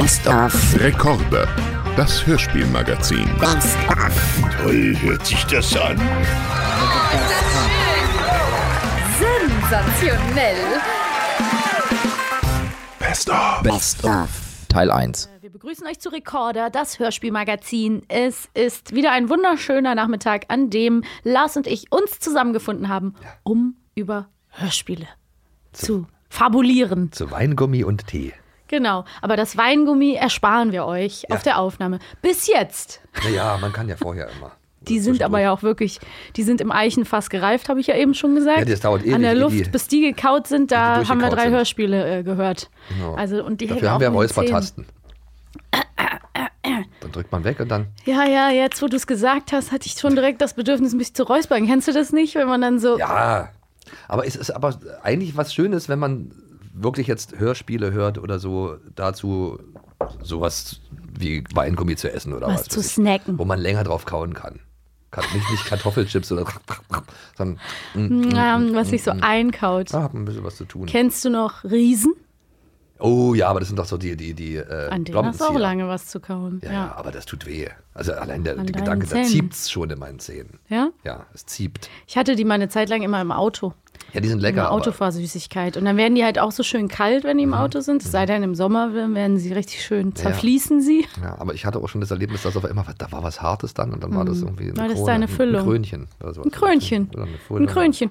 Best 0.00 0.26
of. 0.28 0.80
Rekorde. 0.80 1.46
Das 1.94 2.26
Hörspielmagazin. 2.26 3.28
Best 3.38 3.76
of. 3.90 4.42
Toll 4.56 4.96
hört 5.02 5.26
sich 5.26 5.44
das 5.44 5.76
an. 5.76 5.98
Sensationell. 9.18 10.56
Best 12.98 13.28
of. 13.28 13.62
Best 13.62 14.02
of. 14.06 14.30
Teil 14.70 14.90
1. 14.90 15.28
Wir 15.42 15.50
begrüßen 15.50 15.86
euch 15.86 16.00
zu 16.00 16.08
Recorder, 16.08 16.70
das 16.70 16.98
Hörspielmagazin. 16.98 18.00
Es 18.08 18.48
ist 18.54 18.94
wieder 18.94 19.12
ein 19.12 19.28
wunderschöner 19.28 19.94
Nachmittag, 19.94 20.46
an 20.48 20.70
dem 20.70 21.04
Lars 21.24 21.58
und 21.58 21.66
ich 21.66 21.92
uns 21.92 22.18
zusammengefunden 22.20 22.88
haben, 22.88 23.16
um 23.42 23.76
über 23.94 24.30
Hörspiele 24.48 25.08
zu 25.72 26.06
fabulieren. 26.30 27.12
Zu 27.12 27.30
Weingummi 27.30 27.84
und 27.84 28.06
Tee. 28.06 28.32
Genau, 28.70 29.04
aber 29.20 29.36
das 29.36 29.56
Weingummi 29.56 30.14
ersparen 30.14 30.70
wir 30.70 30.86
euch 30.86 31.28
auf 31.32 31.42
der 31.42 31.58
Aufnahme. 31.58 31.98
Bis 32.22 32.46
jetzt. 32.46 33.00
Naja, 33.24 33.58
man 33.60 33.72
kann 33.72 33.88
ja 33.88 33.96
vorher 33.96 34.28
immer. 34.38 34.52
Die 34.82 35.00
sind 35.00 35.22
aber 35.22 35.40
ja 35.40 35.52
auch 35.52 35.62
wirklich, 35.62 35.98
die 36.36 36.42
sind 36.42 36.60
im 36.62 36.70
Eichenfass 36.72 37.28
gereift, 37.28 37.68
habe 37.68 37.80
ich 37.80 37.88
ja 37.88 37.96
eben 37.96 38.14
schon 38.14 38.34
gesagt. 38.36 38.60
Ja, 38.60 38.64
das 38.64 38.80
dauert 38.80 39.02
ewig, 39.02 39.14
An 39.14 39.22
der 39.22 39.34
Luft, 39.34 39.54
die- 39.58 39.64
bis 39.68 39.88
die 39.88 40.00
gekaut 40.00 40.46
sind, 40.46 40.70
da 40.72 41.06
haben 41.06 41.20
wir 41.20 41.28
drei 41.28 41.42
sind. 41.44 41.52
Hörspiele 41.52 42.18
äh, 42.20 42.22
gehört. 42.22 42.70
Genau. 42.88 43.14
Also, 43.14 43.44
und 43.44 43.60
die 43.60 43.66
Dafür 43.66 43.90
haben 43.90 44.00
wir 44.00 44.08
Räuspertasten. 44.08 44.86
Dann 47.00 47.12
drückt 47.12 47.32
man 47.32 47.44
weg 47.44 47.58
und 47.60 47.68
dann. 47.68 47.88
Ja, 48.04 48.24
ja, 48.24 48.50
jetzt 48.50 48.80
wo 48.80 48.86
du 48.86 48.96
es 48.96 49.06
gesagt 49.06 49.52
hast, 49.52 49.72
hatte 49.72 49.86
ich 49.86 49.94
schon 49.94 50.14
direkt 50.14 50.40
das 50.40 50.54
Bedürfnis, 50.54 50.94
mich 50.94 51.12
zu 51.14 51.24
räuspern. 51.24 51.66
Kennst 51.66 51.88
du 51.88 51.92
das 51.92 52.12
nicht, 52.12 52.34
wenn 52.36 52.46
man 52.48 52.60
dann 52.60 52.78
so. 52.78 52.98
Ja. 52.98 53.50
Aber 54.08 54.26
es 54.26 54.36
ist 54.36 54.50
aber 54.50 54.78
eigentlich 55.02 55.36
was 55.36 55.52
Schönes, 55.52 55.88
wenn 55.88 55.98
man 55.98 56.32
wirklich 56.82 57.06
jetzt 57.06 57.38
Hörspiele 57.38 57.92
hört 57.92 58.18
oder 58.18 58.38
so 58.38 58.76
dazu 58.94 59.58
sowas 60.22 60.80
wie 61.18 61.44
Weingummi 61.54 61.96
zu 61.96 62.12
essen 62.12 62.32
oder 62.32 62.46
Was 62.48 62.60
was. 62.62 62.68
zu 62.68 62.82
snacken. 62.82 63.38
Wo 63.38 63.44
man 63.44 63.58
länger 63.60 63.84
drauf 63.84 64.04
kauen 64.06 64.34
kann. 64.34 64.60
nicht, 65.34 65.50
nicht 65.50 65.64
Kartoffelchips 65.66 66.32
oder 66.32 66.46
sondern 67.36 67.58
mm, 67.94 68.30
ähm, 68.34 68.74
was 68.74 68.90
sich 68.90 69.02
so 69.02 69.10
einkaut. 69.20 69.92
da 69.92 70.02
hat 70.04 70.14
man 70.14 70.22
ein 70.22 70.26
bisschen 70.26 70.44
was 70.44 70.56
zu 70.56 70.64
tun. 70.64 70.86
Kennst 70.86 71.24
du 71.24 71.30
noch 71.30 71.64
Riesen? 71.64 72.14
Oh 73.02 73.32
ja, 73.34 73.48
aber 73.48 73.60
das 73.60 73.68
sind 73.70 73.78
doch 73.78 73.86
so 73.86 73.96
die, 73.96 74.14
die, 74.14 74.34
die 74.34 74.56
äh, 74.56 74.88
An 74.90 75.04
denen 75.04 75.24
hast 75.24 75.40
du 75.40 75.44
auch 75.46 75.58
lange 75.58 75.88
was 75.88 76.06
zu 76.06 76.20
kauen. 76.20 76.60
Ja, 76.62 76.68
ja, 76.70 76.72
Ja. 76.86 76.94
aber 76.96 77.10
das 77.10 77.24
tut 77.24 77.46
weh. 77.46 77.66
Also 77.94 78.12
allein 78.12 78.44
der, 78.44 78.56
der 78.56 78.64
Gedanke, 78.66 79.06
da 79.06 79.12
Zähnen. 79.16 79.24
ziebt's 79.28 79.70
schon 79.70 79.88
in 79.90 79.98
meinen 79.98 80.18
Zähnen. 80.18 80.58
ja? 80.68 80.90
Ja, 81.02 81.24
es 81.32 81.46
zieht. 81.46 81.88
Ich 82.06 82.16
hatte 82.18 82.36
die 82.36 82.44
mal 82.44 82.54
eine 82.54 82.68
Zeit 82.68 82.90
lang 82.90 83.00
immer 83.02 83.20
im 83.22 83.32
Auto. 83.32 83.72
Ja, 84.12 84.20
die 84.20 84.28
sind 84.28 84.40
lecker. 84.40 84.70
Autofahrsüßigkeit. 84.72 85.76
Und 85.76 85.84
dann 85.84 85.96
werden 85.96 86.14
die 86.14 86.24
halt 86.24 86.38
auch 86.38 86.52
so 86.52 86.62
schön 86.62 86.88
kalt, 86.88 87.24
wenn 87.24 87.38
die 87.38 87.46
Mhm. 87.46 87.52
im 87.52 87.58
Auto 87.58 87.80
sind. 87.80 88.02
Es 88.04 88.10
sei 88.10 88.26
denn, 88.26 88.42
im 88.42 88.54
Sommer 88.54 88.92
werden 88.94 89.38
sie 89.38 89.52
richtig 89.52 89.82
schön, 89.84 90.14
zerfließen 90.14 90.80
sie. 90.80 91.06
Ja, 91.22 91.36
aber 91.38 91.54
ich 91.54 91.64
hatte 91.66 91.78
auch 91.78 91.88
schon 91.88 92.00
das 92.00 92.10
Erlebnis, 92.10 92.42
dass 92.42 92.56
auf 92.56 92.64
einmal, 92.64 92.84
da 92.98 93.10
war 93.12 93.22
was 93.22 93.40
Hartes 93.42 93.74
dann 93.74 93.92
und 93.92 94.02
dann 94.02 94.14
war 94.14 94.24
das 94.24 94.42
irgendwie 94.42 94.64
eine 94.70 94.76
War 94.76 94.86
das 94.88 94.94
Krone, 94.94 95.06
deine 95.06 95.24
ein- 95.24 95.28
Füllung? 95.28 95.60
Ein 95.62 95.66
Krönchen. 95.66 96.08
Oder 96.20 96.34
sowas. 96.34 96.46
Ein 96.46 96.50
Krönchen. 96.52 97.10
Oder. 97.14 97.26
Ein 97.58 97.66
Krönchen. 97.66 98.10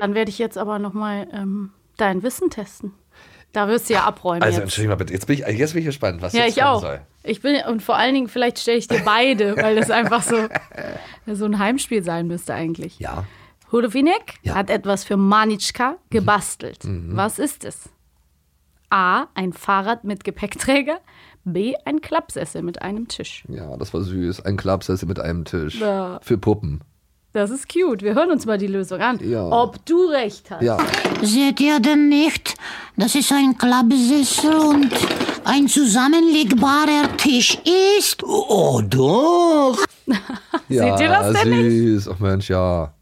Dann 0.00 0.14
werde 0.14 0.30
ich 0.30 0.38
jetzt 0.38 0.58
aber 0.58 0.78
nochmal 0.78 1.26
ähm, 1.32 1.70
dein 1.96 2.22
Wissen 2.22 2.50
testen. 2.50 2.92
Da 3.52 3.68
wirst 3.68 3.88
du 3.88 3.94
ja 3.94 4.04
abräumen. 4.04 4.42
Also 4.42 4.56
jetzt. 4.56 4.64
entschuldigung 4.64 4.90
mal 4.90 4.96
bitte, 4.96 5.14
jetzt 5.14 5.26
bin 5.26 5.34
ich, 5.38 5.40
jetzt 5.58 5.72
bin 5.72 5.80
ich 5.80 5.86
gespannt, 5.86 6.20
was 6.20 6.34
Ja, 6.34 6.44
jetzt 6.44 6.56
ich 6.58 6.62
auch. 6.62 6.82
soll. 6.82 7.00
Ich 7.22 7.40
bin, 7.40 7.56
und 7.68 7.82
vor 7.82 7.96
allen 7.96 8.14
Dingen, 8.14 8.28
vielleicht 8.28 8.58
stelle 8.58 8.76
ich 8.76 8.86
dir 8.86 9.00
beide, 9.04 9.56
weil 9.56 9.76
das 9.76 9.90
einfach 9.90 10.22
so, 10.22 10.36
so 11.32 11.44
ein 11.46 11.58
Heimspiel 11.58 12.02
sein 12.02 12.26
müsste 12.26 12.52
eigentlich. 12.54 12.98
Ja. 12.98 13.24
Hudovinek 13.72 14.34
Ja. 14.42 14.52
Mhm. 14.52 14.58
hat 14.58 14.70
etwas 14.70 15.04
für 15.04 15.16
Manitschka 15.16 15.96
gebastelt. 16.10 16.78
Was 16.84 17.38
ist 17.38 17.64
es? 17.64 17.88
A. 18.90 19.26
Ein 19.34 19.52
Fahrrad 19.52 20.04
mit 20.04 20.24
Gepäckträger. 20.24 20.98
B. 21.44 21.74
Ein 21.84 22.00
Klappsessel 22.00 22.62
mit 22.62 22.82
einem 22.82 23.08
Tisch. 23.08 23.44
Ja, 23.48 23.76
das 23.76 23.92
war 23.94 24.02
süß. 24.02 24.44
Ein 24.44 24.56
Klappsessel 24.56 25.06
mit 25.08 25.20
einem 25.20 25.44
Tisch. 25.44 25.80
Ja. 25.80 26.18
Für 26.22 26.38
Puppen. 26.38 26.80
Das 27.32 27.50
ist 27.50 27.68
cute. 27.70 28.02
Wir 28.02 28.14
hören 28.14 28.30
uns 28.30 28.46
mal 28.46 28.56
die 28.58 28.66
Lösung 28.66 29.00
an. 29.00 29.18
Ja. 29.22 29.44
Ob 29.50 29.84
du 29.84 30.06
recht 30.06 30.50
hast. 30.50 30.62
Ja. 30.62 30.78
Seht 31.22 31.60
ihr 31.60 31.80
denn 31.80 32.08
nicht? 32.08 32.54
Das 32.96 33.14
ist 33.14 33.30
ein 33.30 33.58
Klappsessel 33.58 34.54
und 34.54 34.90
ein 35.44 35.68
zusammenlegbarer 35.68 37.16
Tisch 37.18 37.58
ist. 37.98 38.22
Oh, 38.24 38.80
doch. 38.84 39.76
ja, 40.68 40.96
Seht 40.96 41.00
ihr 41.00 41.08
das 41.08 41.42
denn 41.42 41.70
süß. 41.70 42.08
Ach 42.08 42.18
Mensch, 42.20 42.48
ja. 42.48 42.92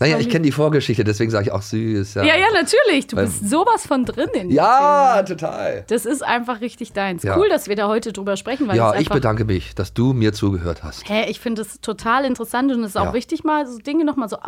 Naja, 0.00 0.18
ich 0.18 0.30
kenne 0.30 0.44
die 0.46 0.52
Vorgeschichte, 0.52 1.04
deswegen 1.04 1.30
sage 1.30 1.44
ich 1.46 1.52
auch 1.52 1.60
süß. 1.62 2.14
Ja, 2.14 2.24
Ja, 2.24 2.36
ja, 2.36 2.46
natürlich. 2.54 3.06
Du 3.06 3.16
Weil- 3.16 3.26
bist 3.26 3.48
sowas 3.50 3.86
von 3.86 4.06
drin 4.06 4.30
in 4.32 4.50
Ja, 4.50 5.12
Film. 5.16 5.26
total. 5.38 5.84
Das 5.88 6.06
ist 6.06 6.22
einfach 6.24 6.62
richtig 6.62 6.92
deins. 6.94 7.22
Ja. 7.22 7.36
Cool, 7.36 7.48
dass 7.50 7.68
wir 7.68 7.76
da 7.76 7.86
heute 7.86 8.12
drüber 8.12 8.36
sprechen, 8.38 8.66
weil 8.66 8.76
Ja, 8.76 8.94
ich 8.98 9.10
bedanke 9.10 9.44
mich, 9.44 9.74
dass 9.74 9.92
du 9.92 10.14
mir 10.14 10.32
zugehört 10.32 10.82
hast. 10.82 11.06
Hä, 11.08 11.26
ich 11.30 11.38
finde 11.38 11.62
es 11.62 11.80
total 11.82 12.24
interessant 12.24 12.72
und 12.72 12.80
es 12.82 12.90
ist 12.90 12.96
auch 12.96 13.04
Ja. 13.06 13.12
wichtig, 13.12 13.44
mal 13.44 13.66
so 13.66 13.76
Dinge 13.78 14.04
nochmal 14.06 14.28
so 14.30 14.38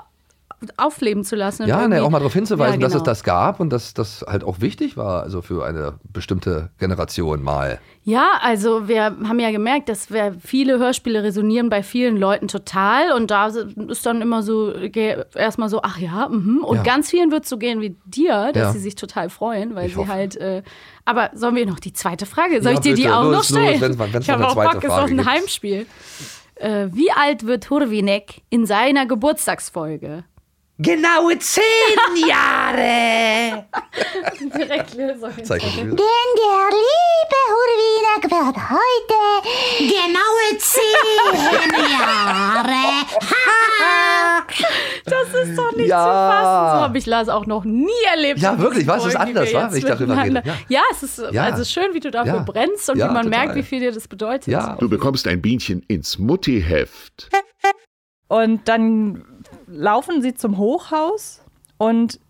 aufleben 0.76 1.24
zu 1.24 1.36
lassen. 1.36 1.66
Ja, 1.66 1.86
ne, 1.88 2.02
auch 2.02 2.10
mal 2.10 2.18
darauf 2.18 2.32
hinzuweisen, 2.32 2.80
Ja, 2.80 2.86
dass 2.86 2.92
es 2.94 3.00
genau. 3.00 3.04
das 3.04 3.24
gab 3.24 3.60
und 3.60 3.70
dass 3.70 3.94
das 3.94 4.24
halt 4.26 4.44
auch 4.44 4.60
wichtig 4.60 4.96
war, 4.96 5.22
also 5.22 5.42
für 5.42 5.64
eine 5.64 5.94
bestimmte 6.12 6.70
Generation 6.78 7.42
mal. 7.42 7.78
Ja, 8.04 8.32
also 8.40 8.88
wir 8.88 9.04
haben 9.04 9.38
ja 9.38 9.52
gemerkt, 9.52 9.88
dass 9.88 10.10
wir 10.10 10.34
viele 10.44 10.78
Hörspiele 10.80 11.22
resonieren 11.22 11.68
bei 11.68 11.82
vielen 11.84 12.16
Leuten 12.16 12.48
total 12.48 13.12
und 13.12 13.30
da 13.30 13.46
ist 13.46 14.04
dann 14.06 14.20
immer 14.22 14.42
so 14.42 14.72
erstmal 14.72 15.68
so, 15.68 15.80
ach 15.82 15.98
ja, 15.98 16.28
mhm. 16.28 16.64
und 16.64 16.78
Ja. 16.78 16.82
ganz 16.82 17.10
vielen 17.10 17.30
wird 17.30 17.44
es 17.44 17.50
so 17.50 17.58
gehen 17.58 17.80
wie 17.80 17.96
dir, 18.04 18.50
dass 18.52 18.56
Ja. 18.62 18.72
sie 18.72 18.80
sich 18.80 18.96
total 18.96 19.30
freuen, 19.30 19.74
weil 19.76 19.86
Ich 19.86 19.92
sie 19.94 19.98
hoffe. 20.00 20.10
halt. 20.10 20.36
Äh, 20.36 20.62
aber 21.04 21.30
sollen 21.34 21.54
wir 21.54 21.66
noch 21.66 21.78
die 21.80 21.92
zweite 21.92 22.26
Frage? 22.26 22.60
Soll 22.62 22.74
ich 22.74 22.80
dir 22.80 22.94
die 22.94 23.02
bitte. 23.02 23.16
auch 23.16 23.24
Los, 23.24 23.32
noch 23.34 23.44
stellen? 23.44 23.80
los, 23.80 23.98
wenn's 23.98 23.98
wenn's 24.14 24.26
ich 24.26 24.30
habe 24.30 24.48
auch 24.48 24.54
Bock, 24.54 24.82
ist 24.82 24.90
auch 24.90 25.08
ein. 25.08 25.24
Heimspiel. 25.24 25.86
Äh, 26.56 26.88
wie 26.92 27.10
alt 27.10 27.46
wird 27.46 27.70
Hurwinek 27.70 28.42
in 28.50 28.66
seiner 28.66 29.06
Geburtstagsfolge? 29.06 30.24
Genaue 30.82 31.38
zehn 31.38 31.62
Jahre. 32.28 33.66
Direkt 34.40 34.94
Lösung. 34.94 35.30
Zeichen. 35.44 35.90
Denn 35.90 35.96
der 35.96 36.68
liebe 36.70 37.38
Hurwinek 37.52 38.24
wird 38.30 38.56
heute 38.70 39.20
genaue 39.78 40.58
zehn 40.58 41.90
Jahre. 41.90 43.06
Das 45.04 45.28
ist 45.48 45.56
doch 45.58 45.72
nicht 45.72 45.88
Ja. 45.88 45.98
zu 45.98 46.10
fassen. 46.10 46.76
So 46.78 46.82
habe 46.84 46.98
ich 46.98 47.06
Lars 47.06 47.28
auch 47.28 47.46
noch 47.46 47.64
nie 47.64 47.88
erlebt. 48.14 48.40
Ja, 48.40 48.58
wirklich, 48.58 48.86
was? 48.86 49.02
Es 49.02 49.08
ist 49.14 49.16
anders, 49.16 49.52
wa? 49.52 49.68
wenn 49.70 49.78
ich 49.78 49.84
darüber 49.84 50.22
rede. 50.22 50.42
Ja. 50.44 50.54
Ja, 50.68 50.80
es 50.90 51.02
ist 51.02 51.22
Ja. 51.32 51.44
also 51.44 51.64
schön, 51.64 51.92
wie 51.94 52.00
du 52.00 52.10
dafür 52.10 52.34
Ja. 52.36 52.42
brennst 52.42 52.88
und 52.90 52.98
Ja, 52.98 53.08
wie 53.08 53.14
man 53.14 53.24
total. 53.26 53.40
merkt, 53.46 53.54
wie 53.56 53.62
viel 53.62 53.80
dir 53.80 53.92
das 53.92 54.08
bedeutet. 54.08 54.48
Ja, 54.48 54.76
Du 54.78 54.88
bekommst 54.88 55.26
ein 55.26 55.40
Bienchen 55.42 55.82
ins 55.88 56.18
Muttiheft. 56.18 57.30
Und 58.28 58.68
dann 58.68 59.24
laufen 59.72 60.22
sie 60.22 60.34
zum 60.34 60.58
Hochhaus 60.58 61.42
und 61.78 62.20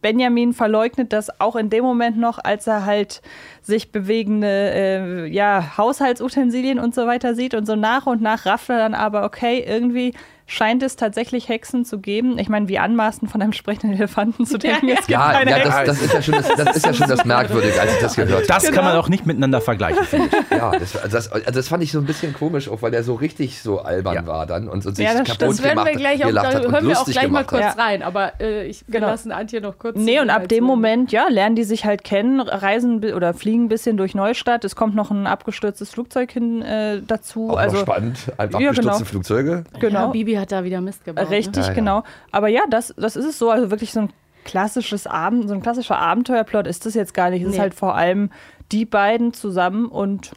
Benjamin 0.00 0.52
verleugnet 0.52 1.12
das 1.12 1.40
auch 1.40 1.54
in 1.54 1.70
dem 1.70 1.84
Moment 1.84 2.18
noch, 2.18 2.38
als 2.42 2.66
er 2.66 2.84
halt 2.84 3.22
sich 3.62 3.92
bewegende 3.92 4.48
äh, 4.48 5.26
ja, 5.28 5.78
Haushaltsutensilien 5.78 6.80
und 6.80 6.94
so 6.94 7.06
weiter 7.06 7.36
sieht. 7.36 7.54
Und 7.54 7.66
so 7.66 7.76
nach 7.76 8.06
und 8.06 8.20
nach 8.20 8.44
rafft 8.44 8.68
er 8.68 8.78
dann 8.78 8.94
aber, 8.94 9.24
okay, 9.24 9.64
irgendwie 9.64 10.12
scheint 10.52 10.82
es 10.82 10.96
tatsächlich 10.96 11.48
Hexen 11.48 11.84
zu 11.84 11.98
geben. 11.98 12.38
Ich 12.38 12.48
meine, 12.48 12.68
wie 12.68 12.78
anmaßend 12.78 13.30
von 13.30 13.40
einem 13.40 13.52
sprechenden 13.54 13.94
Elefanten 13.96 14.44
zu 14.44 14.58
denken, 14.58 14.88
es 14.90 14.98
gibt 15.06 15.10
ja, 15.10 15.32
keine 15.32 15.50
ja 15.50 15.56
Hexen. 15.56 15.86
das, 15.86 15.98
das 15.98 16.02
ist 16.02 16.12
ja 16.14 16.22
schon 16.22 16.34
das, 16.34 16.48
das, 16.56 16.76
ist 16.76 16.86
ja 16.86 16.94
schon 16.94 17.08
das 17.08 17.24
Merkwürdige, 17.24 17.80
als 17.80 17.94
ich 17.94 18.00
das 18.00 18.14
gehört 18.16 18.32
habe. 18.32 18.46
Das 18.46 18.70
kann 18.70 18.84
man 18.84 18.96
auch 18.96 19.08
nicht 19.08 19.24
miteinander 19.26 19.60
vergleichen, 19.60 20.04
finde 20.04 20.28
ich. 20.28 20.56
Ja, 20.56 20.72
das, 20.72 20.96
also 20.96 21.08
das, 21.16 21.32
also 21.32 21.50
das 21.50 21.68
fand 21.68 21.82
ich 21.82 21.92
so 21.92 21.98
ein 21.98 22.04
bisschen 22.04 22.34
komisch, 22.34 22.68
auch 22.68 22.82
weil 22.82 22.90
der 22.90 23.02
so 23.02 23.14
richtig 23.14 23.62
so 23.62 23.80
albern 23.80 24.14
Ja. 24.14 24.26
war 24.26 24.46
dann 24.46 24.68
und, 24.68 24.84
und 24.84 24.94
sich 24.94 25.06
Ja, 25.06 25.14
das 25.14 25.26
kaputt. 25.26 25.42
Das 25.48 25.62
werden 25.62 25.78
wir 25.78 25.92
gemacht 25.92 25.98
gleich 25.98 26.22
hat, 26.22 26.28
auch, 26.30 26.34
da 26.34 26.42
hat 26.58 26.70
hören 26.70 26.88
wir 26.88 27.00
auch 27.00 27.06
gleich 27.06 27.28
mal 27.28 27.44
kurz 27.44 27.62
hat. 27.64 27.78
rein. 27.78 28.02
Aber 28.02 28.32
äh, 28.40 28.66
ich, 28.66 28.84
Genau. 28.88 29.06
lassen 29.06 29.32
Antje 29.32 29.60
noch 29.60 29.78
kurz. 29.78 29.96
Nee, 29.96 30.20
und 30.20 30.30
ab 30.30 30.48
dem. 30.48 30.62
Moment, 30.64 31.12
ja, 31.12 31.26
lernen 31.28 31.56
die 31.56 31.64
sich 31.64 31.84
halt 31.84 32.04
kennen, 32.04 32.40
reisen 32.40 33.02
oder 33.14 33.34
fliegen 33.34 33.64
ein 33.64 33.68
bisschen 33.68 33.96
durch 33.96 34.14
Neustadt. 34.14 34.64
Es 34.64 34.76
kommt 34.76 34.94
noch 34.94 35.10
ein 35.10 35.26
abgestürztes 35.26 35.90
Flugzeug 35.90 36.30
hin 36.30 36.62
äh, 36.62 37.00
dazu. 37.06 37.50
Auch 37.50 37.56
also 37.56 37.76
noch 37.78 37.82
spannend, 37.82 38.18
einfach 38.38 38.60
Ja, 38.60 38.68
gestürzte 38.70 38.92
genau. 38.98 39.04
Flugzeuge. 39.10 39.64
Ja, 39.72 39.78
genau. 39.80 40.10
Bibi 40.10 40.34
hat 40.42 40.52
da 40.52 40.64
wieder 40.64 40.80
Mist 40.82 41.04
gebaut. 41.04 41.30
Richtig, 41.30 41.62
Ja, 41.62 41.68
ja. 41.68 41.74
genau. 41.74 42.02
Aber 42.30 42.48
ja, 42.48 42.62
das, 42.68 42.94
das 42.98 43.16
ist 43.16 43.24
es 43.24 43.38
so. 43.38 43.50
Also 43.50 43.70
wirklich 43.70 43.92
so 43.92 44.00
ein 44.00 44.12
klassisches 44.44 45.06
Abend, 45.06 45.48
so 45.48 45.54
ein 45.54 45.62
klassischer 45.62 45.98
Abenteuerplot 45.98 46.66
ist 46.66 46.84
das 46.84 46.94
jetzt 46.94 47.14
gar 47.14 47.30
nicht. 47.30 47.42
Es 47.42 47.48
ist 47.48 47.54
Nee. 47.54 47.60
halt 47.60 47.74
vor 47.74 47.94
allem 47.94 48.30
die 48.72 48.84
beiden 48.84 49.32
zusammen 49.32 49.86
und 49.86 50.32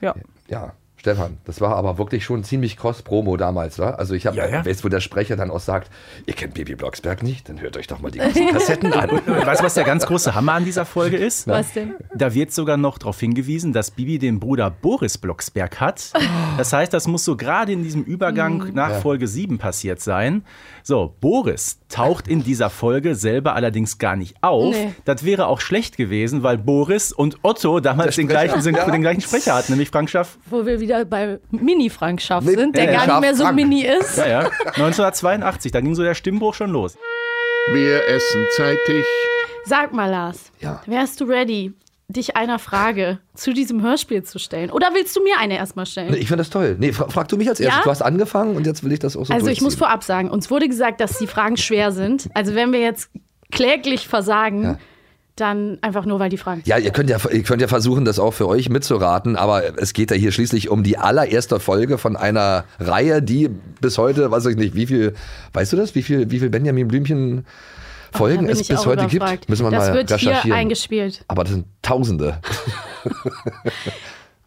ja. 0.00 0.14
Ja. 0.48 0.72
Stefan, 1.00 1.38
das 1.44 1.60
war 1.60 1.76
aber 1.76 1.96
wirklich 1.96 2.24
schon 2.24 2.42
ziemlich 2.42 2.76
Cross-Promo 2.76 3.36
damals, 3.36 3.78
wa? 3.78 3.90
Also 3.90 4.14
ich 4.14 4.26
habe, 4.26 4.36
Ja, 4.36 4.46
ja. 4.48 4.66
weißt 4.66 4.84
wo 4.84 4.88
der 4.88 4.98
Sprecher 5.00 5.36
dann 5.36 5.50
auch 5.52 5.60
sagt, 5.60 5.90
ihr 6.26 6.34
kennt 6.34 6.54
Bibi 6.54 6.74
Blocksberg 6.74 7.22
nicht, 7.22 7.48
dann 7.48 7.60
hört 7.60 7.76
euch 7.76 7.86
doch 7.86 8.00
mal 8.00 8.10
die 8.10 8.18
ganzen 8.18 8.48
Kassetten 8.52 8.92
an. 8.92 9.08
Weißt 9.26 9.60
du, 9.60 9.64
was 9.64 9.74
der 9.74 9.84
ganz 9.84 10.06
große 10.06 10.34
Hammer 10.34 10.54
an 10.54 10.64
dieser 10.64 10.84
Folge 10.84 11.16
ist? 11.28 11.46
Was 11.46 11.72
denn? 11.72 11.94
Da 12.14 12.34
wird 12.34 12.52
sogar 12.52 12.76
noch 12.76 12.98
darauf 12.98 13.20
hingewiesen, 13.20 13.72
dass 13.72 13.92
Bibi 13.92 14.18
den 14.18 14.40
Bruder 14.40 14.70
Boris 14.70 15.18
Blocksberg 15.18 15.78
hat. 15.80 16.12
Das 16.56 16.72
heißt, 16.72 16.92
das 16.92 17.06
muss 17.06 17.24
so 17.24 17.36
gerade 17.36 17.70
in 17.72 17.84
diesem 17.84 18.02
Übergang 18.02 18.72
nach 18.74 19.00
Folge 19.00 19.28
7 19.28 19.58
passiert 19.58 20.00
sein. 20.00 20.42
So, 20.88 21.14
Boris 21.20 21.80
taucht 21.90 22.26
in 22.28 22.42
dieser 22.42 22.70
Folge 22.70 23.14
selber 23.14 23.54
allerdings 23.54 23.98
gar 23.98 24.16
nicht 24.16 24.36
auf. 24.40 24.74
Nee. 24.74 24.94
Das 25.04 25.22
wäre 25.22 25.46
auch 25.46 25.60
schlecht 25.60 25.98
gewesen, 25.98 26.42
weil 26.42 26.56
Boris 26.56 27.12
und 27.12 27.36
Otto 27.42 27.80
damals 27.80 28.16
den 28.16 28.26
gleichen, 28.26 28.74
Ja. 28.74 28.90
den 28.90 29.02
gleichen 29.02 29.20
Sprecher 29.20 29.54
hatten, 29.56 29.72
nämlich 29.72 29.90
Frank 29.90 30.08
Schaff. 30.08 30.38
Wo 30.48 30.64
wir 30.64 30.80
wieder 30.80 31.04
bei 31.04 31.40
Mini-Frank 31.50 32.22
Schaff 32.22 32.42
sind, 32.42 32.74
der 32.74 32.88
äh, 32.88 32.92
gar 32.94 33.04
Schaff 33.04 33.06
nicht 33.16 33.20
mehr 33.20 33.34
so 33.34 33.42
Frank. 33.44 33.56
mini 33.56 33.82
ist. 33.82 34.16
Ja, 34.16 34.28
ja. 34.28 34.50
1982, 34.76 35.72
da 35.72 35.82
ging 35.82 35.94
so 35.94 36.02
der 36.02 36.14
Stimmbruch 36.14 36.54
schon 36.54 36.70
los. 36.70 36.96
Wir 37.74 38.08
essen 38.08 38.46
zeitig. 38.56 39.04
Sag 39.66 39.92
mal, 39.92 40.10
Lars, 40.10 40.50
Ja. 40.60 40.80
wärst 40.86 41.20
du 41.20 41.26
ready, 41.26 41.74
dich 42.08 42.36
einer 42.36 42.58
Frage 42.58 43.18
zu 43.34 43.52
diesem 43.52 43.82
Hörspiel 43.82 44.22
zu 44.22 44.38
stellen? 44.38 44.70
Oder 44.70 44.88
willst 44.94 45.14
du 45.14 45.22
mir 45.22 45.38
eine 45.38 45.56
erstmal 45.56 45.84
stellen? 45.84 46.14
Ich 46.14 46.28
finde 46.28 46.38
das 46.38 46.48
toll. 46.50 46.76
Nee, 46.78 46.92
fra 46.92 47.08
frag 47.10 47.28
du 47.28 47.36
mich 47.36 47.48
als 47.48 47.60
erstes. 47.60 47.78
Ja? 47.78 47.84
Du 47.84 47.90
hast 47.90 48.00
angefangen 48.02 48.56
und 48.56 48.66
jetzt 48.66 48.82
will 48.82 48.92
ich 48.92 48.98
das 48.98 49.14
auch 49.16 49.26
so 49.26 49.32
Also 49.34 49.48
ich 49.48 49.60
muss 49.60 49.74
vorab 49.74 50.02
sagen, 50.02 50.30
uns 50.30 50.50
wurde 50.50 50.68
gesagt, 50.68 51.02
dass 51.02 51.18
die 51.18 51.26
Fragen 51.26 51.58
schwer 51.58 51.92
sind. 51.92 52.30
Also 52.32 52.54
wenn 52.54 52.72
wir 52.72 52.80
jetzt 52.80 53.10
kläglich 53.50 54.08
versagen, 54.08 54.62
Ja. 54.62 54.78
dann 55.36 55.76
einfach 55.82 56.06
nur, 56.06 56.18
weil 56.18 56.30
die 56.30 56.38
Fragen 56.38 56.62
Ja, 56.64 56.78
ihr 56.78 56.92
könnt 56.92 57.10
ja, 57.10 57.18
ihr 57.30 57.42
könnt 57.42 57.60
ja 57.60 57.68
versuchen, 57.68 58.06
das 58.06 58.18
auch 58.18 58.32
für 58.32 58.48
euch 58.48 58.70
mitzuraten, 58.70 59.36
aber 59.36 59.78
es 59.78 59.92
geht 59.92 60.10
ja 60.10 60.16
hier 60.16 60.32
schließlich 60.32 60.70
um 60.70 60.82
die 60.82 60.96
allererste 60.96 61.60
Folge 61.60 61.98
von 61.98 62.16
einer 62.16 62.64
Reihe, 62.80 63.20
die 63.20 63.50
bis 63.82 63.98
heute, 63.98 64.30
weiß 64.30 64.46
ich 64.46 64.56
nicht, 64.56 64.74
wie 64.74 64.86
viel, 64.86 65.14
weißt 65.52 65.74
du 65.74 65.76
das, 65.76 65.94
wie 65.94 66.02
viel, 66.02 66.30
wie 66.30 66.38
viel 66.40 66.48
Benjamin 66.48 66.88
Blümchen 66.88 67.44
Folgen 68.12 68.46
bin 68.46 68.50
es 68.50 68.66
bis 68.66 68.86
heute 68.86 69.04
überfragt. 69.04 69.32
gibt? 69.32 69.48
Müssen 69.48 69.66
wir 69.66 69.70
das 69.70 69.88
mal 69.88 69.94
wird 69.94 70.08
hier 70.08 70.30
recherchieren. 70.30 70.58
eingespielt. 70.58 71.24
aber 71.28 71.44
das 71.44 71.52
sind 71.52 71.66
Tausende. 71.82 72.40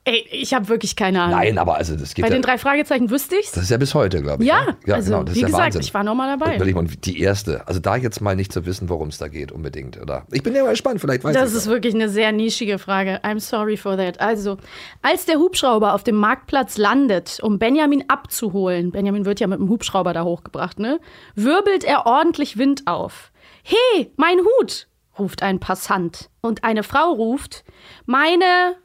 Ey, 0.03 0.25
ich 0.31 0.51
habe 0.55 0.67
wirklich 0.67 0.95
keine 0.95 1.21
Ahnung. 1.21 1.37
Nein, 1.37 1.59
aber 1.59 1.75
also 1.75 1.95
das 1.95 2.15
geht 2.15 2.23
Bei 2.23 2.29
ja, 2.29 2.33
den 2.33 2.41
drei 2.41 2.57
Fragezeichen 2.57 3.11
wüsste 3.11 3.35
ich's. 3.35 3.51
das 3.51 3.65
ist 3.65 3.69
ja 3.69 3.77
bis 3.77 3.93
heute, 3.93 4.19
glaube 4.23 4.41
ich. 4.41 4.49
Ja, 4.49 4.65
ne? 4.65 4.77
ja 4.87 4.95
also 4.95 5.11
genau, 5.11 5.23
das 5.23 5.35
wie 5.35 5.41
ist 5.41 5.45
gesagt, 5.45 5.63
Wahnsinn. 5.63 5.81
ich 5.81 5.93
war 5.93 6.03
noch 6.03 6.15
mal 6.15 6.39
dabei. 6.39 6.57
Mal, 6.57 6.85
die 6.85 7.19
erste. 7.19 7.67
Also 7.67 7.79
da 7.79 7.97
jetzt 7.97 8.19
mal 8.19 8.35
nicht 8.35 8.51
zu 8.51 8.65
wissen, 8.65 8.89
worum 8.89 9.09
es 9.09 9.19
da 9.19 9.27
geht 9.27 9.51
unbedingt. 9.51 10.01
Oder? 10.01 10.25
Ich 10.31 10.41
bin 10.41 10.55
ja 10.55 10.63
mal 10.63 10.71
gespannt, 10.71 11.01
vielleicht 11.01 11.23
weiß 11.23 11.35
Das 11.35 11.53
ist 11.53 11.67
wirklich 11.67 11.93
eine 11.93 12.09
sehr 12.09 12.31
nischige 12.31 12.79
Frage. 12.79 13.19
I'm 13.23 13.39
sorry 13.39 13.77
for 13.77 13.95
that. 13.95 14.19
Also, 14.19 14.57
als 15.03 15.25
der 15.25 15.37
Hubschrauber 15.37 15.93
auf 15.93 16.03
dem 16.03 16.15
Marktplatz 16.15 16.79
landet, 16.79 17.39
um 17.43 17.59
Benjamin 17.59 18.05
abzuholen, 18.07 18.89
Benjamin 18.89 19.25
wird 19.25 19.39
ja 19.39 19.45
mit 19.45 19.59
dem 19.59 19.69
Hubschrauber 19.69 20.13
da 20.13 20.23
hochgebracht, 20.23 20.79
ne? 20.79 20.99
Wirbelt 21.35 21.83
er 21.83 22.07
ordentlich 22.07 22.57
Wind 22.57 22.87
auf. 22.87 23.30
Hey, 23.63 24.11
mein 24.17 24.39
Hut, 24.39 24.87
ruft 25.19 25.43
ein 25.43 25.59
Passant. 25.59 26.29
Und 26.41 26.63
eine 26.63 26.83
Frau 26.83 27.11
ruft, 27.11 27.63
meine. 28.05 28.75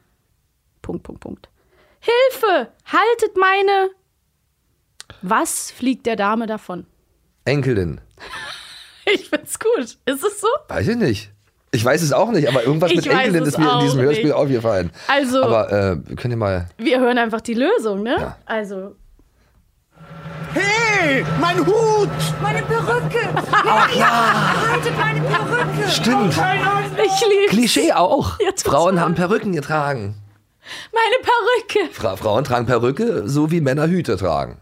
Punkt, 0.81 1.03
Punkt, 1.03 1.21
Punkt. 1.21 1.49
Hilfe! 1.99 2.71
Haltet 2.85 3.35
meine. 3.37 3.89
Was 5.21 5.71
fliegt 5.71 6.05
der 6.05 6.15
Dame 6.15 6.47
davon? 6.47 6.85
Enkelin. 7.45 8.01
Ich 9.09 9.29
find's 9.29 9.57
gut. 9.57 9.79
Ist 10.05 10.21
es 10.21 10.41
so? 10.41 10.47
Weiß 10.67 10.85
ich 10.85 10.97
nicht. 10.97 11.31
Ich 11.71 11.85
weiß 11.85 12.01
es 12.01 12.11
auch 12.11 12.29
nicht, 12.31 12.49
aber 12.49 12.63
irgendwas 12.63 12.91
Ich 12.91 12.97
mit 12.97 13.07
Enkelin 13.07 13.45
ist 13.45 13.57
mir 13.57 13.71
in 13.75 13.79
diesem 13.79 14.01
Hörspiel 14.01 14.25
nicht. 14.25 14.33
aufgefallen. 14.33 14.91
Also- 15.07 15.43
Aber 15.43 15.71
äh, 15.71 15.97
wir 16.09 16.15
können 16.17 16.31
ja 16.31 16.37
mal. 16.37 16.67
Wir 16.77 16.99
hören 16.99 17.17
einfach 17.17 17.39
die 17.39 17.53
Lösung, 17.53 18.03
ne? 18.03 18.17
Ja. 18.19 18.37
Also, 18.45 18.97
Hey, 20.53 21.25
mein 21.39 21.57
Hut! 21.65 22.09
Meine 22.41 22.61
Perücke! 22.63 23.29
Ach 23.51 23.95
ja! 23.95 24.53
Haltet 24.71 24.97
meine 24.97 25.21
Perücke! 25.21 25.89
Stimmt. 25.89 26.33
ich 26.33 27.27
liebe 27.27 27.47
Klischee 27.49 27.91
auch. 27.93 28.39
Ja. 28.39 28.51
Frauen 28.63 28.99
haben 28.99 29.15
Perücken 29.15 29.51
getragen. 29.51 30.15
meine 30.93 31.15
Perücke. 31.21 31.93
Fra 31.93 32.15
Frauen 32.15 32.43
tragen 32.43 32.65
Perücke, 32.65 33.27
so 33.27 33.51
wie 33.51 33.61
Männer 33.61 33.87
Hüte 33.87 34.17
tragen. 34.17 34.57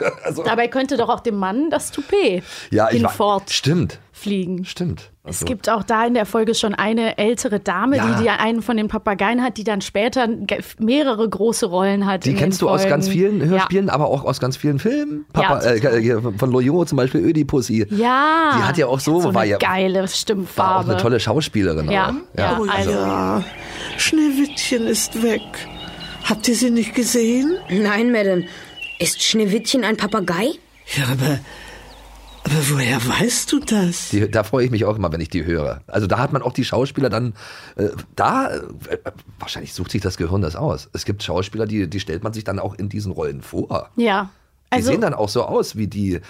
Dabei 0.44 0.68
könnte 0.68 0.96
doch 0.96 1.08
auch 1.08 1.20
dem 1.20 1.36
Mann 1.36 1.70
das 1.70 1.90
Toupet 1.92 2.42
Ja, 2.70 2.88
hinfort 2.88 3.50
Stimmt, 3.50 3.98
fliegen. 4.12 4.64
stimmt. 4.64 5.10
Es 5.22 5.42
Also, 5.42 5.44
gibt 5.46 5.68
auch 5.68 5.82
da 5.82 6.06
in 6.06 6.14
der 6.14 6.24
Folge 6.26 6.54
schon 6.54 6.74
eine 6.74 7.18
ältere 7.18 7.60
Dame, 7.60 7.98
Ja. 7.98 8.06
die, 8.16 8.22
die 8.22 8.30
einen 8.30 8.62
von 8.62 8.76
den 8.78 8.88
Papageien 8.88 9.42
hat, 9.44 9.58
die 9.58 9.64
dann 9.64 9.80
später 9.82 10.26
mehrere 10.78 11.28
große 11.28 11.66
Rollen 11.66 12.06
hat. 12.06 12.24
die 12.24 12.30
in 12.30 12.36
kennst 12.36 12.60
den 12.60 12.66
du 12.66 12.70
aus 12.72 12.80
Folgen. 12.82 12.90
ganz 12.90 13.08
vielen 13.08 13.44
Hörspielen, 13.44 13.88
Ja. 13.88 13.92
aber 13.92 14.06
auch 14.08 14.24
aus 14.24 14.40
ganz 14.40 14.56
vielen 14.56 14.78
Filmen. 14.78 15.26
Papa, 15.32 15.62
Ja, 15.62 15.90
äh, 15.90 16.20
von 16.36 16.50
Loyot 16.50 16.88
zum 16.88 16.96
Beispiel 16.96 17.20
Ödipussy. 17.22 17.86
Ja. 17.90 18.54
Die 18.56 18.62
hat 18.62 18.78
ja 18.78 18.86
auch 18.86 18.98
so- 18.98 19.20
so 19.20 19.34
war 19.34 19.42
eine 19.42 19.50
ja- 19.52 19.58
geile 19.58 19.98
War 20.00 20.04
auch 20.04 20.08
Stimmfarbe. 20.08 20.92
eine 20.92 21.00
tolle 21.00 21.20
Schauspielerin. 21.20 21.90
Ja, 21.90 22.08
auch. 22.08 22.38
ja, 22.38 22.58
Oh 22.60 22.66
also 22.68 22.90
ja, 22.90 23.44
Schneewittchen 23.98 24.86
ist 24.86 25.22
weg. 25.22 25.42
Habt 26.24 26.48
ihr 26.48 26.54
sie 26.54 26.70
nicht 26.70 26.94
gesehen? 26.94 27.56
Nein, 27.68 28.10
Madden. 28.12 28.46
Ist 29.00 29.22
Schneewittchen 29.22 29.82
ein 29.82 29.96
Papagei? 29.96 30.50
Ja, 30.96 31.04
aber, 31.10 31.40
aber 32.44 32.68
woher 32.68 32.96
weißt 33.04 33.50
du 33.50 33.60
das? 33.60 34.10
Die, 34.10 34.30
da 34.30 34.44
freue 34.44 34.66
ich 34.66 34.70
mich 34.70 34.84
auch 34.84 34.96
immer, 34.96 35.10
wenn 35.10 35.20
ich 35.20 35.30
die 35.30 35.44
höre. 35.44 35.82
Also 35.86 36.06
da 36.06 36.18
hat 36.18 36.32
man 36.32 36.42
auch 36.42 36.52
die 36.52 36.64
Schauspieler 36.64 37.08
dann, 37.08 37.34
äh, 37.76 37.88
da, 38.14 38.50
äh, 38.54 38.62
wahrscheinlich 39.38 39.72
sucht 39.72 39.90
sich 39.92 40.02
das 40.02 40.16
Gehirn 40.18 40.42
das 40.42 40.54
aus. 40.54 40.88
Es 40.92 41.04
gibt 41.04 41.22
Schauspieler, 41.22 41.66
die, 41.66 41.88
die 41.88 41.98
stellt 41.98 42.22
man 42.22 42.32
sich 42.34 42.44
dann 42.44 42.58
auch 42.58 42.74
in 42.74 42.88
diesen 42.88 43.10
Rollen 43.12 43.42
vor. 43.42 43.90
ja. 43.96 44.30
Die 44.72 44.76
Also, 44.76 44.92
sehen 44.92 45.00
dann 45.00 45.14
auch 45.14 45.28
so 45.28 45.42
aus 45.42 45.74
wie 45.76 45.88
die, 45.88 46.20